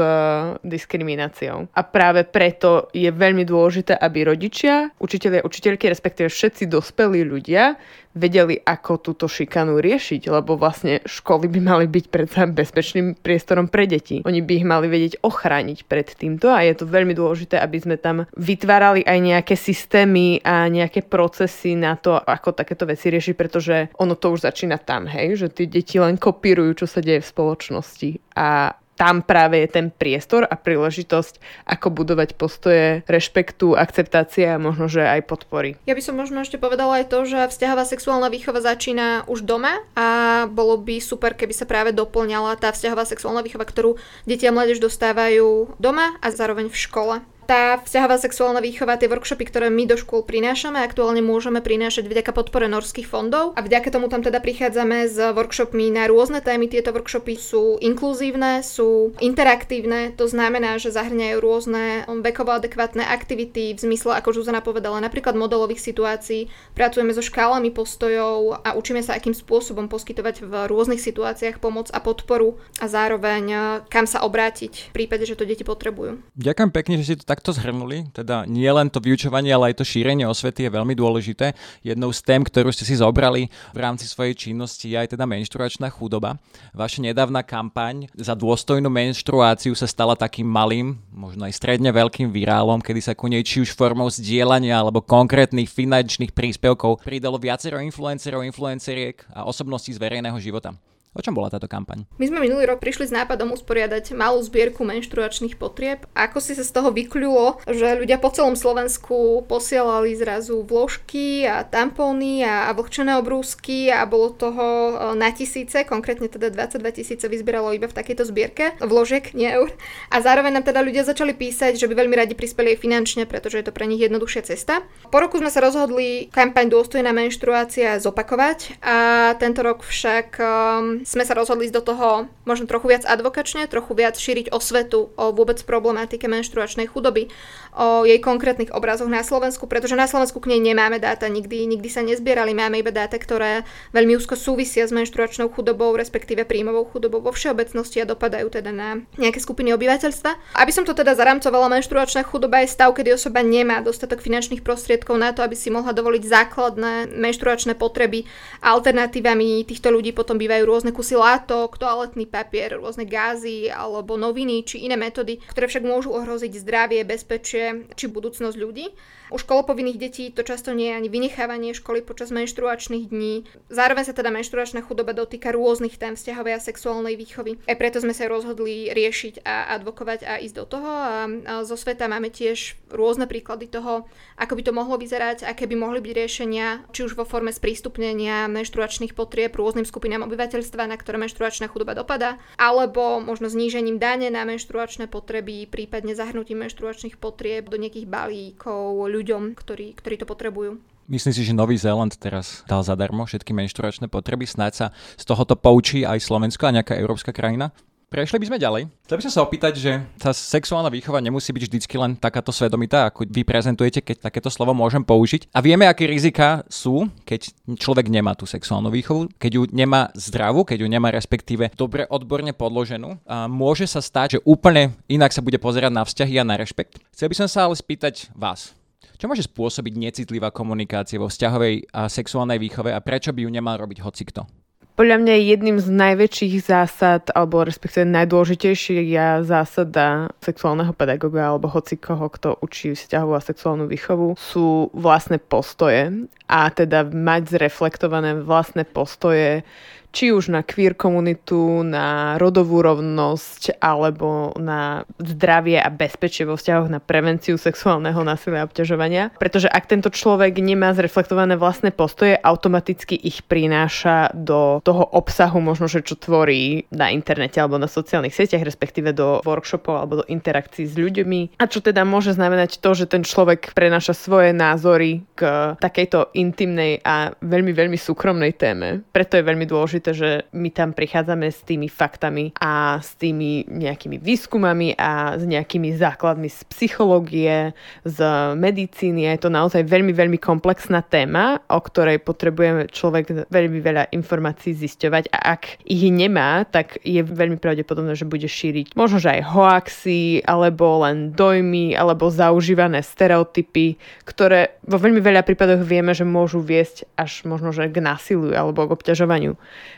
diskrimináciou. 0.65 1.69
A 1.77 1.83
práve 1.85 2.25
preto 2.25 2.89
je 2.97 3.13
veľmi 3.13 3.45
dôležité, 3.45 3.93
aby 4.01 4.25
rodičia, 4.25 4.89
učiteľia, 4.97 5.45
učiteľky, 5.45 5.93
respektíve 5.93 6.33
všetci 6.33 6.73
dospelí 6.73 7.21
ľudia 7.27 7.77
vedeli, 8.13 8.61
ako 8.61 9.01
túto 9.01 9.27
šikanu 9.29 9.81
riešiť, 9.81 10.29
lebo 10.29 10.57
vlastne 10.61 11.01
školy 11.05 11.49
by 11.49 11.61
mali 11.61 11.87
byť 11.89 12.05
predsa 12.13 12.45
bezpečným 12.49 13.17
priestorom 13.19 13.69
pre 13.73 13.89
deti. 13.89 14.21
Oni 14.25 14.45
by 14.45 14.53
ich 14.63 14.67
mali 14.69 14.87
vedieť 14.89 15.25
ochrániť 15.25 15.89
pred 15.89 16.09
týmto 16.13 16.53
a 16.53 16.61
je 16.65 16.77
to 16.77 16.85
veľmi 16.89 17.17
dôležité, 17.17 17.57
aby 17.57 17.79
sme 17.81 17.97
tam 17.97 18.29
vytvárali 18.37 19.05
aj 19.05 19.19
nejaké 19.19 19.55
systémy 19.57 20.45
a 20.45 20.69
nejaké 20.69 21.05
procesy 21.05 21.73
na 21.77 21.97
to, 21.97 22.17
ako 22.17 22.53
takéto 22.53 22.85
veci 22.85 23.09
riešiť, 23.09 23.35
pretože 23.37 23.77
ono 23.97 24.17
to 24.17 24.33
už 24.33 24.45
začína 24.45 24.77
tam, 24.81 25.09
hej, 25.09 25.41
že 25.41 25.49
tí 25.49 25.65
deti 25.69 25.97
len 25.97 26.21
kopírujú, 26.21 26.85
čo 26.85 26.87
sa 26.89 27.01
deje 27.01 27.25
v 27.25 27.31
spoločnosti 27.33 28.11
a 28.37 28.77
tam 28.97 29.25
práve 29.25 29.65
je 29.65 29.69
ten 29.73 29.87
priestor 29.89 30.45
a 30.45 30.55
príležitosť, 30.55 31.65
ako 31.65 31.89
budovať 31.91 32.37
postoje 32.37 33.01
rešpektu, 33.09 33.75
akceptácie 33.75 34.47
a 34.47 34.61
možno, 34.61 34.87
že 34.87 35.03
aj 35.03 35.27
podpory. 35.27 35.81
Ja 35.89 35.97
by 35.97 36.03
som 36.05 36.15
možno 36.21 36.45
ešte 36.45 36.61
povedala 36.61 37.03
aj 37.03 37.11
to, 37.11 37.25
že 37.25 37.51
vzťahová 37.51 37.85
sexuálna 37.89 38.29
výchova 38.29 38.61
začína 38.61 39.27
už 39.27 39.49
doma 39.49 39.81
a 39.97 40.45
bolo 40.47 40.79
by 40.79 41.01
super, 41.01 41.33
keby 41.33 41.57
sa 41.57 41.65
práve 41.65 41.91
doplňala 41.97 42.61
tá 42.61 42.71
vzťahová 42.71 43.09
sexuálna 43.09 43.43
výchova, 43.43 43.65
ktorú 43.65 43.97
deti 44.29 44.45
a 44.45 44.55
mládež 44.55 44.79
dostávajú 44.79 45.75
doma 45.81 46.15
a 46.21 46.29
zároveň 46.31 46.69
v 46.69 46.77
škole 46.77 47.15
tá 47.47 47.81
vzťahová 47.83 48.17
sexuálna 48.19 48.61
výchova, 48.63 48.99
tie 48.99 49.11
workshopy, 49.11 49.45
ktoré 49.49 49.69
my 49.69 49.85
do 49.91 49.97
škôl 49.99 50.23
prinášame, 50.23 50.79
aktuálne 50.81 51.21
môžeme 51.21 51.59
prinášať 51.59 52.07
vďaka 52.07 52.33
podpore 52.33 52.71
norských 52.71 53.09
fondov 53.09 53.53
a 53.59 53.61
vďaka 53.61 53.91
tomu 53.91 54.07
tam 54.07 54.23
teda 54.23 54.39
prichádzame 54.39 55.11
s 55.11 55.19
workshopmi 55.19 55.91
na 55.91 56.07
rôzne 56.07 56.41
témy. 56.41 56.71
Tieto 56.71 56.95
workshopy 56.95 57.35
sú 57.37 57.77
inkluzívne, 57.83 58.63
sú 58.63 59.13
interaktívne, 59.19 60.15
to 60.15 60.31
znamená, 60.31 60.79
že 60.79 60.95
zahrňajú 60.95 61.37
rôzne 61.43 62.07
vekovo 62.23 62.55
adekvátne 62.55 63.03
aktivity 63.03 63.75
v 63.75 63.83
zmysle, 63.83 64.15
ako 64.17 64.39
Žuzana 64.39 64.63
povedala, 64.63 65.03
napríklad 65.03 65.35
modelových 65.35 65.83
situácií. 65.83 66.49
Pracujeme 66.73 67.11
so 67.11 67.25
škálami 67.25 67.75
postojov 67.75 68.63
a 68.63 68.79
učíme 68.79 69.03
sa, 69.03 69.19
akým 69.19 69.35
spôsobom 69.35 69.91
poskytovať 69.91 70.47
v 70.47 70.53
rôznych 70.71 71.03
situáciách 71.03 71.59
pomoc 71.59 71.91
a 71.91 71.99
podporu 71.99 72.57
a 72.79 72.87
zároveň 72.87 73.45
eh, 73.51 73.61
kam 73.91 74.07
sa 74.07 74.23
obrátiť 74.23 74.93
v 74.93 74.95
prípade, 74.95 75.27
že 75.27 75.35
to 75.35 75.49
deti 75.49 75.67
potrebujú. 75.67 76.23
Ďakujem 76.39 76.71
pekne, 76.71 76.95
že 77.03 77.05
si 77.05 77.15
to 77.19 77.27
takto 77.33 77.57
zhrnuli, 77.57 78.13
teda 78.13 78.45
nie 78.45 78.69
len 78.69 78.93
to 78.93 79.01
vyučovanie, 79.01 79.49
ale 79.57 79.73
aj 79.73 79.81
to 79.81 79.89
šírenie 79.89 80.29
osvety 80.29 80.69
je 80.69 80.71
veľmi 80.77 80.93
dôležité. 80.93 81.57
Jednou 81.81 82.13
z 82.13 82.21
tém, 82.21 82.45
ktorú 82.45 82.69
ste 82.69 82.85
si 82.85 83.01
zobrali 83.01 83.49
v 83.73 83.79
rámci 83.81 84.05
svojej 84.05 84.37
činnosti 84.37 84.93
je 84.93 85.01
aj 85.01 85.17
teda 85.17 85.25
menštruačná 85.25 85.89
chudoba. 85.89 86.37
Vaša 86.77 87.01
nedávna 87.01 87.41
kampaň 87.41 88.13
za 88.13 88.37
dôstojnú 88.37 88.93
menštruáciu 88.93 89.73
sa 89.73 89.89
stala 89.89 90.13
takým 90.13 90.45
malým, 90.45 91.01
možno 91.09 91.49
aj 91.49 91.57
stredne 91.57 91.89
veľkým 91.89 92.29
virálom, 92.29 92.85
kedy 92.85 93.01
sa 93.01 93.17
ku 93.17 93.33
nej 93.33 93.41
či 93.41 93.65
už 93.65 93.73
formou 93.73 94.13
zdieľania 94.13 94.77
alebo 94.77 95.01
konkrétnych 95.01 95.73
finančných 95.73 96.37
príspevkov 96.37 97.01
pridalo 97.01 97.41
viacero 97.41 97.81
influencerov, 97.81 98.45
influenceriek 98.45 99.25
a 99.33 99.49
osobností 99.49 99.97
z 99.97 100.03
verejného 100.05 100.37
života. 100.37 100.77
O 101.13 101.21
čom 101.21 101.37
bola 101.37 101.53
táto 101.53 101.69
kampaň? 101.69 102.09
My 102.17 102.25
sme 102.25 102.41
minulý 102.41 102.65
rok 102.65 102.81
prišli 102.81 103.05
s 103.05 103.13
nápadom 103.13 103.53
usporiadať 103.53 104.17
malú 104.17 104.41
zbierku 104.41 104.81
menštruačných 104.81 105.61
potrieb. 105.61 106.09
Ako 106.17 106.41
si 106.41 106.57
sa 106.57 106.65
z 106.65 106.73
toho 106.73 106.89
vykľulo, 106.89 107.69
že 107.69 108.01
ľudia 108.01 108.17
po 108.17 108.33
celom 108.33 108.57
Slovensku 108.57 109.45
posielali 109.45 110.17
zrazu 110.17 110.65
vložky 110.65 111.45
a 111.45 111.69
tampóny 111.69 112.49
a, 112.49 112.73
vlhčené 112.73 113.21
obrúsky 113.21 113.93
a 113.93 114.09
bolo 114.09 114.33
toho 114.33 114.65
e, 114.65 114.93
na 115.21 115.29
tisíce, 115.29 115.85
konkrétne 115.85 116.33
teda 116.33 116.49
22 116.49 116.81
tisíce 116.97 117.29
vyzbieralo 117.29 117.77
iba 117.77 117.93
v 117.93 117.97
takejto 118.01 118.25
zbierke 118.33 118.73
vložiek, 118.81 119.37
nie 119.37 119.53
eur. 119.53 119.69
A 120.09 120.25
zároveň 120.25 120.57
nám 120.57 120.65
teda 120.65 120.81
ľudia 120.81 121.05
začali 121.05 121.37
písať, 121.37 121.77
že 121.77 121.93
by 121.93 122.09
veľmi 122.09 122.17
radi 122.17 122.33
prispeli 122.33 122.73
aj 122.73 122.81
finančne, 122.81 123.29
pretože 123.29 123.61
je 123.61 123.69
to 123.69 123.77
pre 123.77 123.85
nich 123.85 124.01
jednoduchšia 124.01 124.49
cesta. 124.49 124.81
Po 125.13 125.21
roku 125.21 125.37
sme 125.37 125.53
sa 125.53 125.61
rozhodli 125.61 126.33
kampaň 126.33 126.73
Dôstojná 126.73 127.13
menštruácia 127.13 128.01
zopakovať 128.01 128.81
a 128.81 128.97
tento 129.37 129.61
rok 129.61 129.85
však 129.85 130.41
um, 130.41 131.02
sme 131.03 131.25
sa 131.27 131.35
rozhodli 131.35 131.69
ísť 131.69 131.77
do 131.77 131.83
toho 131.83 132.09
možno 132.47 132.67
trochu 132.71 132.93
viac 132.95 133.05
advokačne, 133.07 133.67
trochu 133.67 133.93
viac 133.95 134.15
šíriť 134.15 134.55
osvetu 134.55 135.11
o 135.19 135.25
vôbec 135.35 135.59
problematike 135.67 136.31
menštruačnej 136.31 136.87
chudoby, 136.91 137.29
o 137.73 138.05
jej 138.05 138.21
konkrétnych 138.21 138.71
obrazoch 138.71 139.09
na 139.09 139.25
Slovensku, 139.25 139.67
pretože 139.67 139.97
na 139.99 140.07
Slovensku 140.07 140.39
k 140.39 140.55
nej 140.55 140.61
nemáme 140.61 141.01
dáta, 141.03 141.27
nikdy, 141.27 141.65
nikdy 141.67 141.89
sa 141.89 142.05
nezbierali, 142.05 142.53
máme 142.53 142.79
iba 142.79 142.93
dáta, 142.93 143.17
ktoré 143.17 143.65
veľmi 143.97 144.15
úzko 144.15 144.37
súvisia 144.37 144.85
s 144.85 144.93
menštruačnou 144.93 145.49
chudobou, 145.51 145.97
respektíve 145.97 146.45
príjmovou 146.45 146.85
chudobou 146.87 147.25
vo 147.25 147.33
všeobecnosti 147.33 148.05
a 148.05 148.09
dopadajú 148.09 148.53
teda 148.53 148.71
na 148.71 149.03
nejaké 149.19 149.41
skupiny 149.41 149.73
obyvateľstva. 149.75 150.55
Aby 150.61 150.73
som 150.73 150.85
to 150.85 150.93
teda 150.93 151.17
zaramcovala, 151.17 151.73
menštruačná 151.73 152.23
chudoba 152.29 152.61
je 152.63 152.71
stav, 152.71 152.93
kedy 152.93 153.17
osoba 153.17 153.41
nemá 153.41 153.81
dostatok 153.81 154.21
finančných 154.21 154.61
prostriedkov 154.61 155.17
na 155.17 155.33
to, 155.33 155.41
aby 155.41 155.57
si 155.57 155.73
mohla 155.73 155.97
dovoliť 155.97 156.23
základné 156.23 156.93
menštruačné 157.17 157.75
potreby. 157.75 158.29
Alternatívami 158.61 159.65
týchto 159.65 159.89
ľudí 159.89 160.13
potom 160.13 160.37
bývajú 160.37 160.63
rôzne 160.69 160.92
kusy 160.93 161.17
látok, 161.17 161.81
toaletný 161.81 162.29
papier, 162.29 162.77
rôzne 162.77 163.09
gázy 163.09 163.73
alebo 163.73 164.21
noviny 164.21 164.63
či 164.63 164.85
iné 164.85 164.95
metódy, 164.95 165.41
ktoré 165.51 165.67
však 165.67 165.83
môžu 165.83 166.13
ohroziť 166.13 166.53
zdravie, 166.61 167.03
bezpečie 167.03 167.89
či 167.97 168.07
budúcnosť 168.07 168.57
ľudí. 168.57 168.93
U 169.33 169.41
školopovinných 169.41 169.97
detí 169.97 170.29
to 170.29 170.45
často 170.45 170.77
nie 170.77 170.93
je 170.93 170.99
ani 171.01 171.09
vynechávanie 171.09 171.73
školy 171.73 172.05
počas 172.05 172.29
menštruačných 172.29 173.09
dní. 173.09 173.49
Zároveň 173.73 174.05
sa 174.05 174.13
teda 174.13 174.29
menštruačná 174.29 174.85
chudoba 174.85 175.17
dotýka 175.17 175.57
rôznych 175.57 175.97
tém 175.97 176.13
vzťahovej 176.21 176.53
a 176.53 176.61
sexuálnej 176.61 177.17
výchovy. 177.17 177.57
Aj 177.65 177.73
preto 177.81 177.97
sme 178.05 178.13
sa 178.13 178.29
rozhodli 178.29 178.93
riešiť 178.93 179.41
a 179.41 179.73
advokovať 179.81 180.21
a 180.29 180.37
ísť 180.37 180.57
do 180.61 180.65
toho. 180.69 180.91
A 180.93 181.25
zo 181.65 181.81
sveta 181.81 182.13
máme 182.13 182.29
tiež 182.29 182.77
rôzne 182.93 183.25
príklady 183.25 183.73
toho, 183.73 184.05
ako 184.37 184.53
by 184.53 184.63
to 184.69 184.77
mohlo 184.77 185.01
vyzerať, 185.01 185.49
aké 185.49 185.65
by 185.65 185.81
mohli 185.81 186.05
byť 186.05 186.13
riešenia, 186.13 186.85
či 186.93 187.09
už 187.09 187.17
vo 187.17 187.25
forme 187.25 187.57
sprístupnenia 187.57 188.53
menštruačných 188.53 189.17
potrieb 189.17 189.57
rôznym 189.57 189.89
skupinám 189.89 190.29
obyvateľstva, 190.29 190.93
na 190.93 191.01
ktoré 191.01 191.17
menštruačná 191.17 191.73
chudoba 191.73 191.97
dopada, 191.97 192.37
alebo 192.61 193.25
možno 193.25 193.49
znížením 193.49 193.97
dane 193.97 194.29
na 194.29 194.45
menštruačné 194.45 195.09
potreby, 195.09 195.65
prípadne 195.73 196.13
zahrnutím 196.13 196.69
menštruačných 196.69 197.17
potrieb 197.17 197.73
do 197.73 197.81
nejakých 197.81 198.05
balíkov 198.05 199.09
ľuďom, 199.23 199.55
ktorí, 199.55 199.95
ktorí 199.95 200.19
to 200.19 200.27
potrebujú. 200.27 200.83
Myslím 201.07 201.35
si, 201.35 201.47
že 201.47 201.55
Nový 201.55 201.79
Zéland 201.79 202.15
teraz 202.19 202.67
dal 202.67 202.83
zadarmo 202.83 203.23
všetky 203.27 203.55
menštruačné 203.55 204.11
potreby. 204.11 204.47
Snáď 204.47 204.73
sa 204.75 204.87
z 205.15 205.25
tohoto 205.27 205.55
poučí 205.55 206.03
aj 206.03 206.19
Slovensko 206.23 206.67
a 206.67 206.75
nejaká 206.75 206.99
európska 206.99 207.31
krajina. 207.31 207.71
Prešli 208.13 208.45
by 208.45 208.47
sme 208.53 208.61
ďalej. 208.61 208.83
Chcel 209.09 209.17
by 209.17 209.25
som 209.25 209.33
sa 209.33 209.41
opýtať, 209.41 209.73
že 209.81 210.05
tá 210.21 210.37
sexuálna 210.37 210.93
výchova 210.93 211.17
nemusí 211.25 211.49
byť 211.49 211.65
vždycky 211.65 211.97
len 211.97 212.13
takáto 212.13 212.53
svedomitá, 212.53 213.09
ako 213.09 213.25
vy 213.25 213.41
prezentujete, 213.41 214.05
keď 214.05 214.29
takéto 214.29 214.53
slovo 214.53 214.77
môžem 214.77 215.01
použiť. 215.01 215.49
A 215.49 215.65
vieme, 215.65 215.89
aké 215.89 216.05
rizika 216.05 216.61
sú, 216.69 217.09
keď 217.25 217.57
človek 217.73 218.13
nemá 218.13 218.37
tú 218.37 218.45
sexuálnu 218.45 218.93
výchovu, 218.93 219.33
keď 219.41 219.51
ju 219.57 219.63
nemá 219.73 220.13
zdravú, 220.13 220.61
keď 220.69 220.85
ju 220.85 220.89
nemá 220.93 221.09
respektíve 221.09 221.73
dobre 221.73 222.05
odborne 222.05 222.53
podloženú. 222.53 223.17
A 223.25 223.49
môže 223.49 223.89
sa 223.89 224.05
stať, 224.05 224.37
že 224.37 224.45
úplne 224.45 224.93
inak 225.09 225.33
sa 225.33 225.41
bude 225.41 225.57
pozerať 225.57 225.97
na 225.97 226.05
vzťahy 226.05 226.37
a 226.37 226.45
na 226.45 226.61
rešpekt. 226.61 227.01
Chcel 227.17 227.33
by 227.33 227.37
som 227.41 227.49
sa 227.49 227.65
ale 227.65 227.81
spýtať 227.81 228.29
vás. 228.37 228.77
Čo 229.17 229.31
môže 229.31 229.47
spôsobiť 229.47 229.95
necitlivá 229.99 230.51
komunikácia 230.51 231.21
vo 231.21 231.31
vzťahovej 231.31 231.95
a 231.95 232.11
sexuálnej 232.11 232.59
výchove 232.59 232.91
a 232.91 232.99
prečo 232.99 233.31
by 233.31 233.47
ju 233.47 233.51
nemal 233.51 233.79
robiť 233.79 234.03
hocikto? 234.03 234.47
Podľa 234.93 235.25
mňa 235.25 235.35
jedným 235.49 235.81
z 235.81 235.89
najväčších 235.89 236.69
zásad, 236.69 237.33
alebo 237.33 237.65
respektíve 237.65 238.05
najdôležitejšia 238.13 239.41
zásada 239.41 240.29
sexuálneho 240.45 240.93
pedagóga 240.93 241.49
alebo 241.49 241.65
hoci 241.73 241.97
koho, 241.97 242.29
kto 242.29 242.61
učí 242.61 242.93
vzťahovú 242.93 243.33
a 243.33 243.41
sexuálnu 243.41 243.89
výchovu, 243.89 244.37
sú 244.37 244.93
vlastné 244.93 245.41
postoje 245.41 246.29
a 246.45 246.69
teda 246.69 247.09
mať 247.09 247.57
zreflektované 247.57 248.45
vlastné 248.45 248.85
postoje 248.85 249.65
či 250.13 250.31
už 250.31 250.53
na 250.53 250.61
queer 250.61 250.93
komunitu, 250.93 251.81
na 251.81 252.37
rodovú 252.37 252.85
rovnosť 252.85 253.81
alebo 253.81 254.53
na 254.61 255.09
zdravie 255.17 255.81
a 255.81 255.89
bezpečie 255.89 256.45
vo 256.45 256.61
vzťahoch 256.61 256.93
na 256.93 257.01
prevenciu 257.01 257.57
sexuálneho 257.57 258.21
násilia 258.21 258.63
a 258.63 258.69
obťažovania. 258.69 259.33
Pretože 259.41 259.73
ak 259.73 259.89
tento 259.89 260.13
človek 260.13 260.61
nemá 260.61 260.93
zreflektované 260.93 261.57
vlastné 261.57 261.97
postoje, 261.97 262.37
automaticky 262.37 263.17
ich 263.17 263.41
prináša 263.49 264.29
do 264.37 264.85
toho 264.85 265.09
obsahu 265.17 265.65
možno, 265.65 265.89
že 265.89 266.05
čo 266.05 266.21
tvorí 266.21 266.85
na 266.93 267.09
internete 267.09 267.57
alebo 267.57 267.81
na 267.81 267.89
sociálnych 267.89 268.37
sieťach, 268.37 268.61
respektíve 268.69 269.17
do 269.17 269.41
workshopov 269.49 269.97
alebo 269.97 270.21
do 270.21 270.29
interakcií 270.29 270.85
s 270.85 270.95
ľuďmi. 271.01 271.57
A 271.57 271.65
čo 271.65 271.81
teda 271.81 272.05
môže 272.05 272.37
znamenať 272.37 272.85
to, 272.85 272.93
že 272.93 273.09
ten 273.09 273.25
človek 273.25 273.73
prenáša 273.73 274.13
svoje 274.13 274.53
názory 274.53 275.25
k 275.33 275.73
takejto 275.81 276.37
intimnej 276.37 277.01
a 277.01 277.33
veľmi, 277.41 277.73
veľmi 277.73 277.97
súkromnej 277.97 278.53
téme. 278.59 279.07
Preto 279.15 279.41
je 279.41 279.47
veľmi 279.47 279.65
dôležité 279.65 280.02
dôležité, 280.03 280.11
že 280.19 280.31
my 280.51 280.69
tam 280.75 280.91
prichádzame 280.91 281.47
s 281.47 281.63
tými 281.63 281.87
faktami 281.87 282.51
a 282.59 282.99
s 282.99 283.15
tými 283.15 283.71
nejakými 283.71 284.19
výskumami 284.19 284.99
a 284.99 285.39
s 285.39 285.47
nejakými 285.47 285.95
základmi 285.95 286.51
z 286.51 286.61
psychológie, 286.75 287.71
z 288.03 288.19
medicíny. 288.59 289.31
Je 289.31 289.47
to 289.47 289.51
naozaj 289.55 289.87
veľmi, 289.87 290.11
veľmi 290.11 290.39
komplexná 290.43 291.07
téma, 291.07 291.63
o 291.71 291.79
ktorej 291.79 292.19
potrebujeme 292.19 292.91
človek 292.91 293.47
veľmi 293.47 293.79
veľa 293.79 294.11
informácií 294.11 294.75
zisťovať 294.75 295.31
a 295.31 295.39
ak 295.55 295.87
ich 295.87 296.03
nemá, 296.11 296.67
tak 296.67 296.99
je 297.07 297.23
veľmi 297.23 297.63
pravdepodobné, 297.63 298.19
že 298.19 298.27
bude 298.27 298.51
šíriť 298.51 298.99
možno, 298.99 299.23
že 299.23 299.39
aj 299.39 299.55
hoaxy, 299.55 300.43
alebo 300.43 301.07
len 301.07 301.31
dojmy, 301.31 301.95
alebo 301.95 302.27
zaužívané 302.33 303.05
stereotypy, 303.05 303.95
ktoré 304.27 304.75
vo 304.83 304.99
veľmi 304.99 305.23
veľa 305.23 305.47
prípadoch 305.47 305.87
vieme, 305.87 306.11
že 306.17 306.27
môžu 306.27 306.59
viesť 306.59 307.07
až 307.15 307.47
možno, 307.47 307.71
že 307.71 307.87
k 307.87 308.03
násiliu 308.03 308.57
alebo 308.57 308.89
k 308.89 308.95
obťažovaniu. 308.97 309.55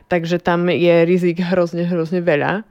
Takže 0.08 0.38
tam 0.38 0.68
je 0.70 1.04
rizik 1.04 1.40
hrozne, 1.40 1.84
hrozne 1.86 2.20
veľa 2.20 2.64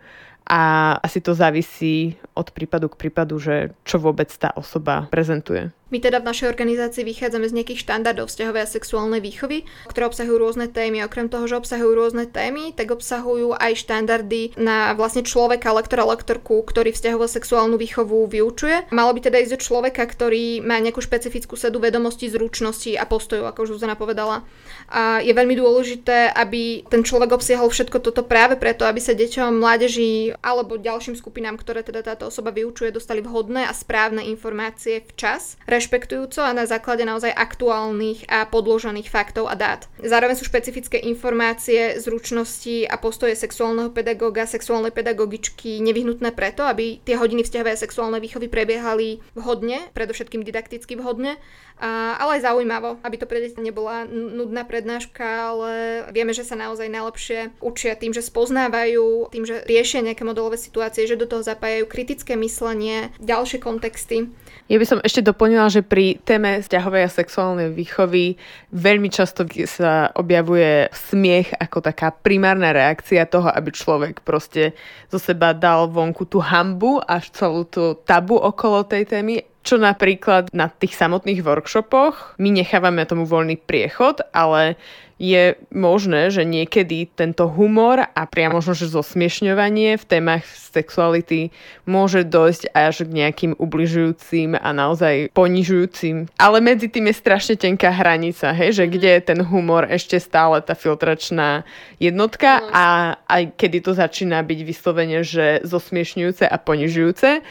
a 0.44 0.62
asi 1.00 1.24
to 1.24 1.32
závisí 1.32 2.20
od 2.36 2.52
prípadu 2.52 2.92
k 2.92 3.00
prípadu, 3.00 3.40
že 3.40 3.72
čo 3.88 4.00
vôbec 4.00 4.28
tá 4.36 4.52
osoba 4.60 5.08
prezentuje. 5.08 5.72
My 5.94 6.02
teda 6.02 6.26
v 6.26 6.26
našej 6.26 6.50
organizácii 6.50 7.06
vychádzame 7.06 7.46
z 7.46 7.54
nejakých 7.54 7.86
štandardov 7.86 8.26
vzťahovej 8.26 8.66
a 8.66 8.74
sexuálnej 8.74 9.22
výchovy, 9.22 9.62
ktoré 9.86 10.10
obsahujú 10.10 10.42
rôzne 10.42 10.66
témy. 10.66 11.06
Okrem 11.06 11.30
toho, 11.30 11.46
že 11.46 11.54
obsahujú 11.54 11.94
rôzne 11.94 12.26
témy, 12.26 12.74
tak 12.74 12.90
obsahujú 12.90 13.54
aj 13.54 13.78
štandardy 13.78 14.58
na 14.58 14.98
vlastne 14.98 15.22
človeka, 15.22 15.70
lektora, 15.70 16.02
lektorku, 16.10 16.66
ktorý 16.66 16.98
vzťahovú 16.98 17.30
sexuálnu 17.30 17.78
výchovu 17.78 18.26
vyučuje. 18.26 18.90
Malo 18.90 19.14
by 19.14 19.22
teda 19.22 19.38
ísť 19.46 19.54
o 19.54 19.62
človeka, 19.62 20.02
ktorý 20.10 20.66
má 20.66 20.82
nejakú 20.82 20.98
špecifickú 20.98 21.54
sedu 21.54 21.78
vedomostí, 21.78 22.26
zručností 22.26 22.98
a 22.98 23.06
postojov, 23.06 23.54
ako 23.54 23.70
už 23.70 23.78
Zuzana 23.78 23.94
povedala. 23.94 24.42
A 24.90 25.22
je 25.22 25.30
veľmi 25.30 25.54
dôležité, 25.54 26.34
aby 26.34 26.90
ten 26.90 27.06
človek 27.06 27.38
obsiahol 27.38 27.70
všetko 27.70 28.02
toto 28.02 28.26
práve 28.26 28.58
preto, 28.58 28.82
aby 28.90 28.98
sa 28.98 29.14
deťom, 29.14 29.62
mládeži 29.62 30.42
alebo 30.42 30.82
ďalším 30.82 31.14
skupinám, 31.14 31.62
ktoré 31.62 31.86
teda 31.86 32.02
táto 32.02 32.34
osoba 32.34 32.50
vyučuje, 32.50 32.90
dostali 32.90 33.22
vhodné 33.22 33.70
a 33.70 33.78
správne 33.78 34.26
informácie 34.26 35.06
včas 35.14 35.54
rešpektujúco 35.84 36.40
a 36.40 36.56
na 36.56 36.64
základe 36.64 37.04
naozaj 37.04 37.36
aktuálnych 37.36 38.32
a 38.32 38.48
podložených 38.48 39.12
faktov 39.12 39.52
a 39.52 39.60
dát. 39.60 39.84
Zároveň 40.00 40.40
sú 40.40 40.48
špecifické 40.48 40.96
informácie, 41.04 42.00
zručnosti 42.00 42.88
a 42.88 42.96
postoje 42.96 43.36
sexuálneho 43.36 43.92
pedagóga, 43.92 44.48
sexuálnej 44.48 44.96
pedagogičky 44.96 45.84
nevyhnutné 45.84 46.32
preto, 46.32 46.64
aby 46.64 47.04
tie 47.04 47.20
hodiny 47.20 47.44
vzťahové 47.44 47.76
a 47.76 47.84
sexuálnej 47.84 48.24
výchovy 48.24 48.48
prebiehali 48.48 49.20
vhodne, 49.36 49.92
predovšetkým 49.92 50.48
didakticky 50.48 50.96
vhodne, 50.96 51.36
a, 51.84 52.16
ale 52.22 52.40
aj 52.40 52.48
zaujímavo, 52.48 53.02
aby 53.04 53.16
to 53.20 53.26
pre 53.26 53.44
deti 53.44 53.60
nebola 53.60 54.06
nudná 54.08 54.64
prednáška, 54.64 55.26
ale 55.52 55.72
vieme, 56.14 56.32
že 56.32 56.46
sa 56.46 56.56
naozaj 56.56 56.88
najlepšie 56.88 57.60
učia 57.60 57.98
tým, 57.98 58.14
že 58.14 58.24
spoznávajú, 58.24 59.34
tým, 59.34 59.44
že 59.44 59.66
riešia 59.66 60.06
nejaké 60.06 60.24
modelové 60.24 60.56
situácie, 60.56 61.10
že 61.10 61.20
do 61.20 61.26
toho 61.26 61.42
zapájajú 61.44 61.90
kritické 61.90 62.38
myslenie, 62.40 63.10
ďalšie 63.20 63.58
kontexty. 63.60 64.30
Ja 64.72 64.80
by 64.80 64.86
som 64.88 65.00
ešte 65.04 65.26
doplnila, 65.26 65.73
že 65.74 65.82
pri 65.82 66.22
téme 66.22 66.62
vzťahovej 66.62 67.02
a 67.02 67.10
sexuálnej 67.10 67.70
výchovy 67.74 68.38
veľmi 68.70 69.10
často 69.10 69.42
sa 69.66 70.14
objavuje 70.14 70.94
smiech 70.94 71.58
ako 71.58 71.82
taká 71.82 72.14
primárna 72.14 72.70
reakcia 72.70 73.26
toho, 73.26 73.50
aby 73.50 73.74
človek 73.74 74.22
proste 74.22 74.78
zo 75.10 75.18
seba 75.18 75.58
dal 75.58 75.90
vonku 75.90 76.30
tú 76.30 76.38
hambu 76.38 77.02
až 77.02 77.34
celú 77.34 77.66
tú 77.66 77.98
tabu 78.06 78.38
okolo 78.38 78.86
tej 78.86 79.10
témy 79.10 79.42
čo 79.64 79.80
napríklad 79.80 80.52
na 80.52 80.68
tých 80.68 81.00
samotných 81.00 81.42
workshopoch 81.42 82.36
my 82.38 82.52
nechávame 82.52 83.08
tomu 83.08 83.24
voľný 83.24 83.56
priechod, 83.56 84.20
ale 84.36 84.76
je 85.24 85.56
možné, 85.72 86.34
že 86.34 86.44
niekedy 86.44 87.08
tento 87.16 87.48
humor 87.48 88.02
a 88.02 88.22
priamo 88.28 88.60
možno, 88.60 88.76
že 88.76 88.92
zosmiešňovanie 88.92 89.96
v 89.96 90.06
témach 90.06 90.44
sexuality 90.44 91.54
môže 91.88 92.28
dojsť 92.28 92.76
až 92.76 93.08
k 93.08 93.24
nejakým 93.24 93.52
ubližujúcim 93.56 94.60
a 94.60 94.70
naozaj 94.76 95.32
ponižujúcim. 95.32 96.28
Ale 96.36 96.60
medzi 96.60 96.92
tým 96.92 97.08
je 97.08 97.16
strašne 97.16 97.56
tenká 97.56 97.94
hranica, 97.96 98.52
hej, 98.52 98.84
že 98.84 98.86
kde 98.92 99.10
je 99.16 99.22
ten 99.24 99.40
humor 99.48 99.88
ešte 99.88 100.20
stále 100.20 100.60
tá 100.60 100.76
filtračná 100.76 101.64
jednotka 102.04 102.60
a 102.74 103.16
aj 103.30 103.56
kedy 103.56 103.80
to 103.80 103.96
začína 103.96 104.44
byť 104.44 104.60
vyslovene, 104.66 105.24
že 105.24 105.64
zosmiešňujúce 105.64 106.44
a 106.50 106.58
ponižujúce. 106.60 107.46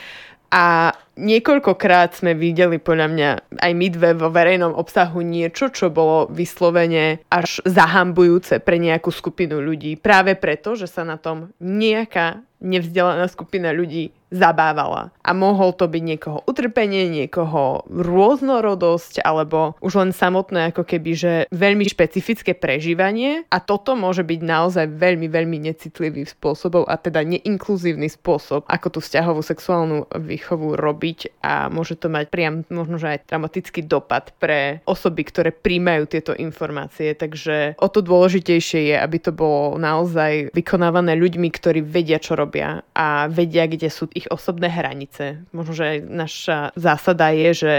A 0.53 0.93
niekoľkokrát 1.17 2.13
sme 2.13 2.37
videli 2.37 2.77
podľa 2.77 3.09
mňa 3.09 3.31
aj 3.57 3.73
my 3.73 3.87
dve 3.89 4.11
vo 4.13 4.29
verejnom 4.29 4.77
obsahu 4.77 5.25
niečo, 5.25 5.73
čo 5.73 5.89
bolo 5.89 6.29
vyslovene 6.29 7.25
až 7.33 7.65
zahambujúce 7.65 8.61
pre 8.61 8.77
nejakú 8.77 9.09
skupinu 9.09 9.65
ľudí. 9.65 9.97
Práve 9.97 10.37
preto, 10.37 10.77
že 10.77 10.85
sa 10.85 11.09
na 11.09 11.17
tom 11.17 11.57
nejaká 11.57 12.45
nevzdelaná 12.61 13.33
skupina 13.33 13.73
ľudí 13.73 14.13
zabávala. 14.33 15.13
A 15.23 15.37
mohol 15.37 15.77
to 15.77 15.87
byť 15.87 16.03
niekoho 16.03 16.39
utrpenie, 16.49 17.07
niekoho 17.07 17.85
rôznorodosť, 17.93 19.21
alebo 19.23 19.77
už 19.85 20.01
len 20.01 20.11
samotné 20.11 20.73
ako 20.73 20.89
keby, 20.89 21.13
že 21.13 21.33
veľmi 21.53 21.85
špecifické 21.87 22.57
prežívanie. 22.57 23.45
A 23.53 23.61
toto 23.61 23.93
môže 23.95 24.25
byť 24.25 24.41
naozaj 24.41 24.87
veľmi, 24.89 25.29
veľmi 25.29 25.69
necitlivý 25.69 26.25
spôsobom 26.27 26.89
a 26.89 26.97
teda 26.97 27.23
neinkluzívny 27.23 28.09
spôsob, 28.09 28.65
ako 28.67 28.99
tú 28.99 28.99
vzťahovú 29.05 29.45
sexuálnu 29.45 30.09
výchovu 30.17 30.75
robiť 30.75 31.45
a 31.45 31.69
môže 31.69 32.01
to 32.01 32.09
mať 32.09 32.33
priam 32.33 32.65
možno, 32.73 32.97
že 32.97 33.19
aj 33.19 33.29
dramatický 33.29 33.85
dopad 33.85 34.33
pre 34.41 34.81
osoby, 34.89 35.23
ktoré 35.29 35.51
príjmajú 35.53 36.03
tieto 36.09 36.33
informácie. 36.33 37.13
Takže 37.13 37.77
o 37.77 37.89
to 37.93 38.01
dôležitejšie 38.01 38.95
je, 38.95 38.97
aby 38.97 39.19
to 39.21 39.31
bolo 39.35 39.77
naozaj 39.77 40.51
vykonávané 40.57 41.15
ľuďmi, 41.19 41.49
ktorí 41.53 41.85
vedia, 41.85 42.17
čo 42.17 42.35
robia 42.35 42.81
a 42.97 43.29
vedia, 43.29 43.69
kde 43.69 43.93
sú 43.93 44.09
ich 44.17 44.22
ich 44.23 44.31
osobné 44.31 44.71
hranice. 44.71 45.43
Možno, 45.51 45.75
že 45.75 45.99
naša 46.07 46.71
zásada 46.79 47.35
je, 47.35 47.51
že 47.53 47.75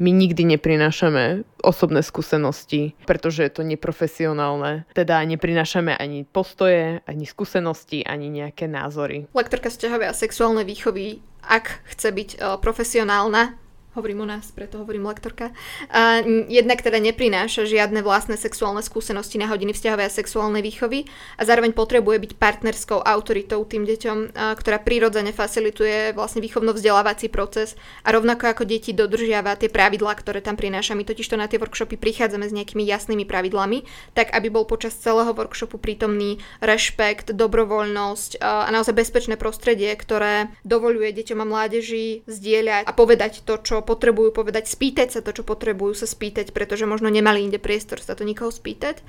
my 0.00 0.10
nikdy 0.10 0.56
neprinášame 0.56 1.44
osobné 1.60 2.00
skúsenosti, 2.00 2.96
pretože 3.04 3.44
je 3.44 3.52
to 3.52 3.62
neprofesionálne. 3.62 4.88
Teda 4.96 5.20
neprinášame 5.22 5.92
ani 5.92 6.24
postoje, 6.24 7.04
ani 7.04 7.28
skúsenosti, 7.28 8.02
ani 8.02 8.32
nejaké 8.32 8.66
názory. 8.66 9.28
Lektorka 9.36 9.68
vzťahovej 9.68 10.08
a 10.08 10.14
sexuálnej 10.16 10.64
výchovy 10.64 11.20
ak 11.42 11.82
chce 11.90 12.08
byť 12.14 12.30
uh, 12.38 12.56
profesionálna, 12.62 13.58
hovorím 13.92 14.24
u 14.24 14.26
nás, 14.28 14.48
preto 14.50 14.80
hovorím 14.80 15.04
lektorka, 15.04 15.52
a 15.92 16.24
jednak 16.48 16.80
teda 16.80 16.96
neprináša 16.96 17.68
žiadne 17.68 18.00
vlastné 18.00 18.40
sexuálne 18.40 18.80
skúsenosti 18.80 19.36
na 19.36 19.52
hodiny 19.52 19.76
vzťahovej 19.76 20.06
a 20.08 20.16
sexuálnej 20.16 20.64
výchovy 20.64 21.04
a 21.36 21.42
zároveň 21.44 21.76
potrebuje 21.76 22.16
byť 22.24 22.32
partnerskou 22.40 23.04
autoritou 23.04 23.60
tým 23.68 23.84
deťom, 23.84 24.32
ktorá 24.56 24.80
prirodzene 24.80 25.36
facilituje 25.36 26.16
vlastne 26.16 26.40
výchovno-vzdelávací 26.40 27.28
proces 27.28 27.76
a 28.00 28.16
rovnako 28.16 28.56
ako 28.56 28.64
deti 28.64 28.96
dodržiava 28.96 29.60
tie 29.60 29.68
pravidlá, 29.68 30.16
ktoré 30.16 30.40
tam 30.40 30.56
prináša. 30.56 30.96
My 30.96 31.04
totiž 31.04 31.28
to 31.28 31.36
na 31.36 31.44
tie 31.44 31.60
workshopy 31.60 32.00
prichádzame 32.00 32.48
s 32.48 32.56
nejakými 32.56 32.88
jasnými 32.88 33.28
pravidlami, 33.28 33.84
tak 34.16 34.32
aby 34.32 34.48
bol 34.48 34.64
počas 34.64 34.96
celého 34.96 35.36
workshopu 35.36 35.76
prítomný 35.76 36.40
rešpekt, 36.64 37.36
dobrovoľnosť 37.36 38.40
a 38.40 38.72
naozaj 38.72 38.96
bezpečné 38.96 39.36
prostredie, 39.36 39.92
ktoré 39.92 40.48
dovoluje 40.64 41.12
deťom 41.12 41.44
a 41.44 41.46
mládeži 41.46 42.24
zdieľať 42.24 42.88
a 42.88 42.92
povedať 42.96 43.44
to, 43.44 43.60
čo 43.60 43.81
potrebujú 43.82 44.32
povedať, 44.32 44.70
spýtať 44.70 45.18
sa 45.18 45.20
to, 45.20 45.34
čo 45.34 45.42
potrebujú 45.42 45.92
sa 45.92 46.06
spýtať, 46.06 46.54
pretože 46.56 46.88
možno 46.88 47.10
nemali 47.10 47.44
inde 47.44 47.58
priestor 47.58 48.00
sa 48.00 48.16
to 48.16 48.22
nikoho 48.22 48.48
spýtať. 48.48 49.02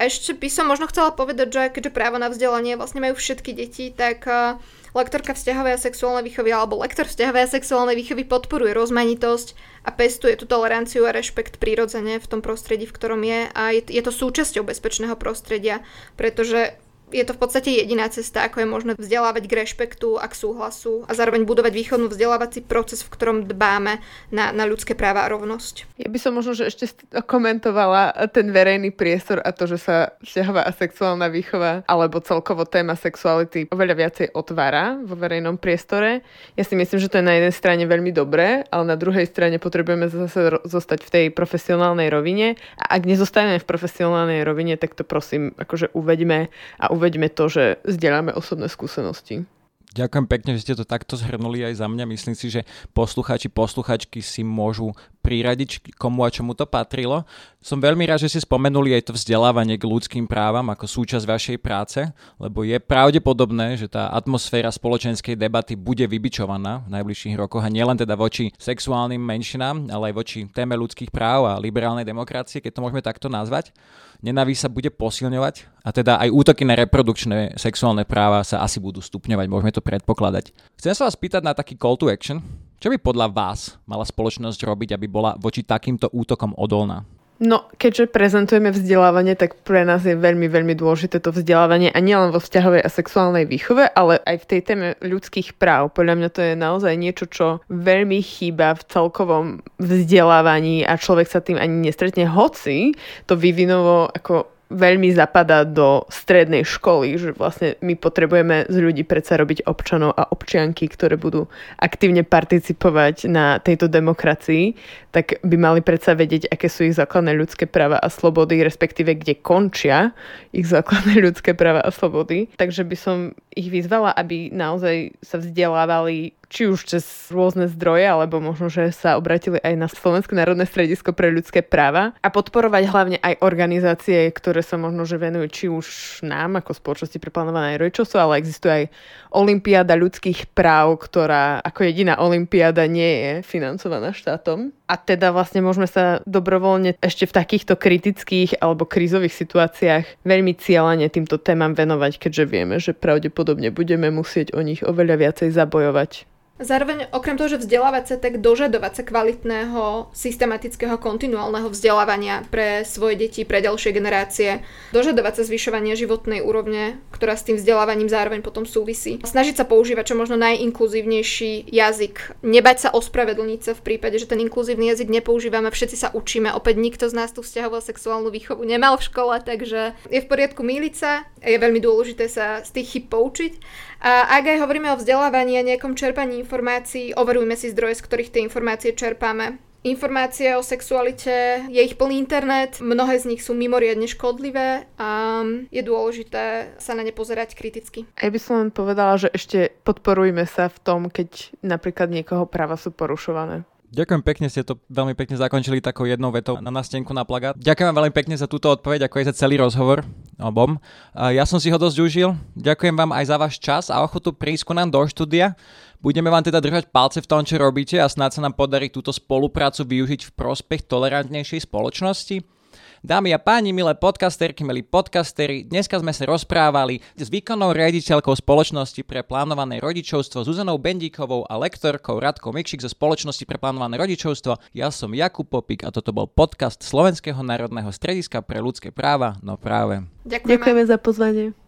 Ešte 0.00 0.32
by 0.32 0.48
som 0.48 0.68
možno 0.68 0.88
chcela 0.88 1.12
povedať, 1.12 1.48
že 1.52 1.62
keďže 1.72 1.92
právo 1.92 2.16
na 2.16 2.32
vzdelanie 2.32 2.76
vlastne 2.78 3.04
majú 3.04 3.16
všetky 3.16 3.52
deti, 3.52 3.92
tak 3.92 4.24
uh, 4.24 4.56
lektorka 4.96 5.36
vzťahovej 5.36 5.72
a 5.76 5.84
sexuálnej 5.84 6.24
výchovy 6.24 6.50
alebo 6.50 6.80
lektor 6.80 7.04
vzťahovej 7.04 7.42
a 7.44 7.52
sexuálnej 7.52 7.96
výchovy 7.96 8.24
podporuje 8.24 8.72
rozmanitosť 8.74 9.54
a 9.84 9.90
pestuje 9.94 10.36
tú 10.36 10.44
toleranciu 10.44 11.04
a 11.04 11.14
rešpekt 11.14 11.60
prirodzene 11.62 12.20
v 12.20 12.26
tom 12.28 12.40
prostredí, 12.40 12.84
v 12.84 12.96
ktorom 12.96 13.20
je 13.22 13.40
a 13.52 13.62
je 13.72 14.02
to 14.02 14.12
súčasťou 14.12 14.66
bezpečného 14.66 15.16
prostredia, 15.16 15.80
pretože 16.18 16.76
je 17.10 17.24
to 17.26 17.34
v 17.34 17.40
podstate 17.42 17.70
jediná 17.74 18.06
cesta, 18.08 18.46
ako 18.46 18.62
je 18.62 18.68
možné 18.68 18.92
vzdelávať 18.96 19.44
k 19.50 19.56
rešpektu 19.66 20.16
a 20.16 20.26
k 20.30 20.34
súhlasu 20.38 21.04
a 21.04 21.12
zároveň 21.12 21.44
budovať 21.44 21.72
východnú 21.74 22.06
vzdelávací 22.08 22.62
proces, 22.64 23.02
v 23.02 23.12
ktorom 23.12 23.38
dbáme 23.44 24.00
na, 24.30 24.54
na 24.54 24.64
ľudské 24.64 24.94
práva 24.94 25.26
a 25.26 25.30
rovnosť. 25.30 26.00
Ja 26.00 26.08
by 26.08 26.18
som 26.18 26.38
možno 26.38 26.56
že 26.56 26.66
ešte 26.66 26.90
komentovala 27.26 28.30
ten 28.34 28.50
verejný 28.50 28.90
priestor 28.94 29.38
a 29.42 29.50
to, 29.54 29.70
že 29.70 29.78
sa 29.78 29.96
vzťahová 30.22 30.66
a 30.66 30.70
sexuálna 30.74 31.30
výchova 31.30 31.82
alebo 31.86 32.22
celkovo 32.22 32.66
téma 32.66 32.94
sexuality 32.94 33.70
oveľa 33.70 33.94
viacej 33.94 34.26
otvára 34.34 34.98
vo 35.02 35.14
verejnom 35.14 35.58
priestore. 35.60 36.22
Ja 36.54 36.64
si 36.66 36.74
myslím, 36.74 36.98
že 36.98 37.10
to 37.10 37.18
je 37.20 37.26
na 37.26 37.38
jednej 37.38 37.54
strane 37.54 37.84
veľmi 37.86 38.10
dobré, 38.14 38.66
ale 38.70 38.84
na 38.86 38.96
druhej 38.98 39.26
strane 39.26 39.62
potrebujeme 39.62 40.10
zase 40.10 40.62
zostať 40.66 41.06
v 41.06 41.10
tej 41.10 41.24
profesionálnej 41.30 42.10
rovine 42.10 42.58
a 42.78 42.98
ak 42.98 43.06
nezostaneme 43.06 43.58
v 43.58 43.68
profesionálnej 43.68 44.42
rovine, 44.42 44.74
tak 44.78 44.98
to 44.98 45.02
prosím 45.06 45.54
akože 45.58 45.94
uveďme 45.94 46.50
a 46.80 46.86
uveďme 46.90 46.99
uveďme 47.00 47.32
to, 47.32 47.48
že 47.48 47.64
zdieľame 47.88 48.36
osobné 48.36 48.68
skúsenosti. 48.68 49.48
Ďakujem 49.90 50.26
pekne, 50.30 50.54
že 50.54 50.62
ste 50.62 50.78
to 50.78 50.86
takto 50.86 51.18
zhrnuli 51.18 51.66
aj 51.66 51.82
za 51.82 51.90
mňa. 51.90 52.04
Myslím 52.06 52.38
si, 52.38 52.46
že 52.46 52.62
poslucháči, 52.94 53.50
posluchačky 53.50 54.22
si 54.22 54.46
môžu 54.46 54.94
priradiť, 55.20 55.94
komu 56.00 56.24
a 56.24 56.32
čomu 56.32 56.56
to 56.56 56.64
patrilo. 56.64 57.28
Som 57.60 57.78
veľmi 57.78 58.08
rád, 58.08 58.24
že 58.24 58.32
si 58.32 58.40
spomenuli 58.40 58.96
aj 58.96 59.08
to 59.08 59.12
vzdelávanie 59.12 59.76
k 59.76 59.84
ľudským 59.84 60.24
právam 60.24 60.72
ako 60.72 60.88
súčasť 60.88 61.24
vašej 61.28 61.58
práce, 61.60 62.00
lebo 62.40 62.64
je 62.64 62.80
pravdepodobné, 62.80 63.76
že 63.76 63.86
tá 63.86 64.08
atmosféra 64.10 64.72
spoločenskej 64.72 65.36
debaty 65.36 65.76
bude 65.76 66.08
vybičovaná 66.08 66.88
v 66.88 66.96
najbližších 66.96 67.36
rokoch 67.36 67.60
a 67.60 67.68
nielen 67.68 68.00
teda 68.00 68.16
voči 68.16 68.48
sexuálnym 68.56 69.20
menšinám, 69.20 69.92
ale 69.92 70.10
aj 70.10 70.14
voči 70.16 70.38
téme 70.48 70.72
ľudských 70.80 71.12
práv 71.12 71.46
a 71.46 71.60
liberálnej 71.60 72.08
demokracie, 72.08 72.64
keď 72.64 72.80
to 72.80 72.82
môžeme 72.82 73.04
takto 73.04 73.28
nazvať. 73.28 73.76
Nenávisť 74.24 74.68
sa 74.68 74.70
bude 74.72 74.88
posilňovať 74.88 75.84
a 75.84 75.92
teda 75.92 76.20
aj 76.20 76.28
útoky 76.32 76.64
na 76.64 76.76
reprodukčné 76.76 77.56
sexuálne 77.60 78.04
práva 78.08 78.40
sa 78.44 78.60
asi 78.64 78.80
budú 78.80 79.04
stupňovať, 79.04 79.46
môžeme 79.48 79.72
to 79.72 79.84
predpokladať. 79.84 80.52
Chcem 80.80 80.92
sa 80.96 81.08
vás 81.08 81.16
pýtať 81.16 81.44
na 81.44 81.52
taký 81.52 81.76
call 81.76 81.96
to 81.96 82.08
action. 82.08 82.40
Čo 82.80 82.88
by 82.88 82.96
podľa 82.96 83.28
vás 83.28 83.76
mala 83.84 84.08
spoločnosť 84.08 84.64
robiť, 84.64 84.96
aby 84.96 85.04
bola 85.04 85.36
voči 85.36 85.60
takýmto 85.60 86.08
útokom 86.16 86.56
odolná? 86.56 87.04
No, 87.40 87.68
keďže 87.76 88.08
prezentujeme 88.08 88.72
vzdelávanie, 88.72 89.36
tak 89.36 89.64
pre 89.64 89.84
nás 89.84 90.04
je 90.04 90.16
veľmi, 90.16 90.48
veľmi 90.48 90.72
dôležité 90.76 91.20
to 91.20 91.28
vzdelávanie 91.28 91.92
a 91.92 92.00
nielen 92.00 92.32
vo 92.32 92.40
vzťahovej 92.40 92.84
a 92.84 92.88
sexuálnej 92.88 93.44
výchove, 93.48 93.84
ale 93.84 94.20
aj 94.24 94.36
v 94.44 94.48
tej 94.48 94.60
téme 94.64 94.88
ľudských 95.00 95.60
práv. 95.60 95.92
Podľa 95.92 96.20
mňa 96.20 96.28
to 96.32 96.40
je 96.40 96.54
naozaj 96.56 96.94
niečo, 96.96 97.24
čo 97.28 97.46
veľmi 97.68 98.20
chýba 98.24 98.72
v 98.76 98.84
celkovom 98.88 99.46
vzdelávaní 99.76 100.84
a 100.84 100.96
človek 100.96 101.28
sa 101.28 101.44
tým 101.44 101.60
ani 101.60 101.88
nestretne, 101.88 102.28
hoci 102.28 102.96
to 103.28 103.36
vyvinovo 103.36 104.08
ako 104.08 104.59
veľmi 104.70 105.10
zapadá 105.10 105.66
do 105.66 106.06
strednej 106.06 106.62
školy, 106.62 107.18
že 107.18 107.30
vlastne 107.34 107.74
my 107.82 107.98
potrebujeme 107.98 108.70
z 108.70 108.76
ľudí 108.78 109.02
predsa 109.02 109.34
robiť 109.36 109.66
občanov 109.66 110.14
a 110.14 110.30
občianky, 110.30 110.86
ktoré 110.86 111.18
budú 111.18 111.50
aktívne 111.82 112.22
participovať 112.22 113.26
na 113.26 113.58
tejto 113.58 113.90
demokracii, 113.90 114.78
tak 115.10 115.42
by 115.42 115.56
mali 115.58 115.80
predsa 115.82 116.14
vedieť, 116.14 116.46
aké 116.54 116.70
sú 116.70 116.86
ich 116.86 116.94
základné 116.94 117.34
ľudské 117.34 117.66
práva 117.66 117.98
a 117.98 118.06
slobody, 118.06 118.62
respektíve 118.62 119.18
kde 119.18 119.34
končia 119.42 120.14
ich 120.54 120.70
základné 120.70 121.18
ľudské 121.18 121.52
práva 121.52 121.82
a 121.82 121.90
slobody. 121.90 122.46
Takže 122.54 122.86
by 122.86 122.96
som 122.96 123.16
ich 123.50 123.68
vyzvala, 123.68 124.14
aby 124.14 124.54
naozaj 124.54 125.18
sa 125.18 125.42
vzdelávali 125.42 126.39
či 126.50 126.66
už 126.66 126.82
cez 126.82 127.06
rôzne 127.30 127.70
zdroje, 127.70 128.10
alebo 128.10 128.42
možno, 128.42 128.66
že 128.66 128.90
sa 128.90 129.14
obratili 129.14 129.62
aj 129.62 129.74
na 129.78 129.86
Slovenské 129.86 130.34
národné 130.34 130.66
stredisko 130.66 131.14
pre 131.14 131.30
ľudské 131.30 131.62
práva 131.62 132.10
a 132.18 132.28
podporovať 132.28 132.82
hlavne 132.90 133.18
aj 133.22 133.38
organizácie, 133.38 134.26
ktoré 134.34 134.66
sa 134.66 134.74
možno, 134.74 135.06
že 135.06 135.14
venujú 135.14 135.46
či 135.46 135.66
už 135.70 135.86
nám 136.26 136.58
ako 136.58 136.74
spoločnosti 136.74 137.22
pre 137.22 137.30
plánované 137.30 137.78
rodičovstvo, 137.78 138.18
ale 138.18 138.42
existuje 138.42 138.72
aj 138.74 138.84
Olympiáda 139.30 139.94
ľudských 139.94 140.50
práv, 140.50 140.98
ktorá 140.98 141.62
ako 141.62 141.86
jediná 141.86 142.18
Olympiáda 142.18 142.90
nie 142.90 143.06
je 143.22 143.32
financovaná 143.46 144.10
štátom. 144.10 144.74
A 144.90 144.98
teda 144.98 145.30
vlastne 145.30 145.62
môžeme 145.62 145.86
sa 145.86 146.18
dobrovoľne 146.26 146.98
ešte 146.98 147.30
v 147.30 147.36
takýchto 147.38 147.78
kritických 147.78 148.58
alebo 148.58 148.90
krízových 148.90 149.30
situáciách 149.38 150.26
veľmi 150.26 150.58
cieľane 150.58 151.06
týmto 151.06 151.38
témam 151.38 151.78
venovať, 151.78 152.18
keďže 152.18 152.44
vieme, 152.50 152.82
že 152.82 152.90
pravdepodobne 152.90 153.70
budeme 153.70 154.10
musieť 154.10 154.50
o 154.50 154.60
nich 154.66 154.82
oveľa 154.82 155.30
viacej 155.30 155.54
zabojovať. 155.54 156.26
Zároveň 156.60 157.08
okrem 157.16 157.40
toho, 157.40 157.56
že 157.56 157.62
vzdelávať 157.64 158.04
sa, 158.04 158.16
tak 158.20 158.44
dožadovať 158.44 158.92
sa 159.00 159.02
kvalitného, 159.08 160.12
systematického, 160.12 161.00
kontinuálneho 161.00 161.72
vzdelávania 161.72 162.44
pre 162.52 162.84
svoje 162.84 163.16
deti, 163.16 163.48
pre 163.48 163.64
ďalšie 163.64 163.96
generácie, 163.96 164.60
dožadovať 164.92 165.40
sa 165.40 165.48
zvyšovania 165.48 165.96
životnej 165.96 166.44
úrovne, 166.44 167.00
ktorá 167.16 167.32
s 167.32 167.48
tým 167.48 167.56
vzdelávaním 167.56 168.12
zároveň 168.12 168.44
potom 168.44 168.68
súvisí. 168.68 169.16
Snažiť 169.24 169.56
sa 169.56 169.64
používať 169.64 170.12
čo 170.12 170.20
možno 170.20 170.36
najinkluzívnejší 170.36 171.72
jazyk, 171.72 172.44
nebať 172.44 172.76
sa 172.76 172.88
ospravedlniť 172.92 173.60
sa 173.64 173.72
v 173.72 173.80
prípade, 173.80 174.20
že 174.20 174.28
ten 174.28 174.44
inkluzívny 174.44 174.92
jazyk 174.92 175.08
nepoužívame, 175.08 175.72
všetci 175.72 175.96
sa 175.96 176.08
učíme, 176.12 176.52
opäť 176.52 176.76
nikto 176.76 177.08
z 177.08 177.16
nás 177.16 177.32
tú 177.32 177.40
vzťahovú 177.40 177.80
sexuálnu 177.80 178.28
výchovu 178.28 178.68
nemal 178.68 179.00
v 179.00 179.06
škole, 179.08 179.34
takže 179.40 179.96
je 180.12 180.20
v 180.20 180.28
poriadku 180.28 180.60
míliť 180.60 180.94
sa, 180.94 181.24
je 181.40 181.56
veľmi 181.56 181.80
dôležité 181.80 182.28
sa 182.28 182.60
z 182.60 182.70
tých 182.76 182.88
chyb 182.92 183.04
poučiť. 183.08 183.52
A 184.00 184.40
ak 184.40 184.56
aj 184.56 184.58
hovoríme 184.64 184.88
o 184.92 185.00
vzdelávaní 185.00 185.60
a 185.60 185.66
nejakom 185.66 185.92
čerpaní 185.92 186.40
informácií, 186.40 187.12
overujme 187.12 187.52
si 187.52 187.68
zdroje, 187.68 188.00
z 188.00 188.04
ktorých 188.08 188.32
tie 188.32 188.42
informácie 188.48 188.96
čerpáme. 188.96 189.60
Informácie 189.80 190.52
o 190.56 190.64
sexualite, 190.64 191.64
je 191.72 191.80
ich 191.80 191.96
plný 191.96 192.20
internet, 192.20 192.84
mnohé 192.84 193.16
z 193.16 193.32
nich 193.32 193.40
sú 193.40 193.56
mimoriadne 193.56 194.04
škodlivé 194.04 194.84
a 195.00 195.40
je 195.72 195.80
dôležité 195.80 196.76
sa 196.76 196.92
na 196.92 197.00
ne 197.00 197.16
pozerať 197.16 197.56
kriticky. 197.56 198.04
Ja 198.20 198.28
by 198.28 198.36
som 198.36 198.60
len 198.60 198.70
povedala, 198.76 199.16
že 199.16 199.32
ešte 199.32 199.72
podporujme 199.88 200.44
sa 200.44 200.68
v 200.68 200.78
tom, 200.84 201.00
keď 201.08 201.56
napríklad 201.64 202.12
niekoho 202.12 202.44
práva 202.44 202.76
sú 202.76 202.92
porušované. 202.92 203.64
Ďakujem 203.90 204.22
pekne, 204.22 204.46
ste 204.46 204.62
to 204.62 204.78
veľmi 204.86 205.18
pekne 205.18 205.34
zakončili 205.34 205.82
takou 205.82 206.06
jednou 206.06 206.30
vetou 206.30 206.62
na 206.62 206.70
nástenku 206.70 207.10
na 207.10 207.26
plagát. 207.26 207.58
Ďakujem 207.58 207.90
veľmi 207.90 208.14
pekne 208.14 208.38
za 208.38 208.46
túto 208.46 208.70
odpoveď, 208.70 209.10
ako 209.10 209.18
aj 209.18 209.26
za 209.34 209.34
celý 209.42 209.58
rozhovor 209.58 210.06
obom. 210.38 210.78
Ja 211.18 211.42
som 211.42 211.58
si 211.58 211.74
ho 211.74 211.78
dosť 211.78 211.98
užil. 211.98 212.38
Ďakujem 212.54 212.94
vám 212.94 213.10
aj 213.10 213.24
za 213.26 213.36
váš 213.36 213.58
čas 213.58 213.90
a 213.90 213.98
ochotu 214.06 214.30
prísť 214.30 214.70
nám 214.78 214.94
do 214.94 215.02
štúdia. 215.02 215.58
Budeme 215.98 216.30
vám 216.30 216.46
teda 216.46 216.62
držať 216.62 216.94
palce 216.94 217.18
v 217.18 217.26
tom, 217.26 217.42
čo 217.42 217.58
robíte 217.58 217.98
a 217.98 218.06
snáď 218.06 218.38
sa 218.38 218.44
nám 218.46 218.54
podarí 218.54 218.94
túto 218.94 219.10
spoluprácu 219.10 219.82
využiť 219.82 220.30
v 220.30 220.34
prospech 220.38 220.86
tolerantnejšej 220.86 221.66
spoločnosti. 221.66 222.59
Dámy 223.00 223.32
a 223.32 223.40
páni, 223.40 223.72
milé 223.72 223.96
podcasterky, 223.96 224.60
milí 224.60 224.84
podcastery, 224.84 225.64
dneska 225.64 225.96
sme 225.96 226.12
sa 226.12 226.28
rozprávali 226.28 227.00
s 227.16 227.32
výkonnou 227.32 227.72
riaditeľkou 227.72 228.36
spoločnosti 228.36 229.00
pre 229.08 229.24
plánované 229.24 229.80
rodičovstvo 229.80 230.44
Zuzanou 230.44 230.76
Bendíkovou 230.76 231.48
a 231.48 231.56
lektorkou 231.56 232.20
Radkou 232.20 232.52
Mikšik 232.52 232.84
zo 232.84 232.92
spoločnosti 232.92 233.40
pre 233.48 233.56
plánované 233.56 233.96
rodičovstvo. 233.96 234.60
Ja 234.76 234.92
som 234.92 235.16
Jakub 235.16 235.48
Popik 235.48 235.80
a 235.80 235.88
toto 235.88 236.12
bol 236.12 236.28
podcast 236.28 236.84
Slovenského 236.84 237.40
národného 237.40 237.88
strediska 237.88 238.44
pre 238.44 238.60
ľudské 238.60 238.92
práva. 238.92 239.40
No 239.40 239.56
práve. 239.56 240.04
Ďakujeme, 240.28 240.60
Ďakujeme 240.60 240.82
za 240.84 241.00
pozvanie. 241.00 241.56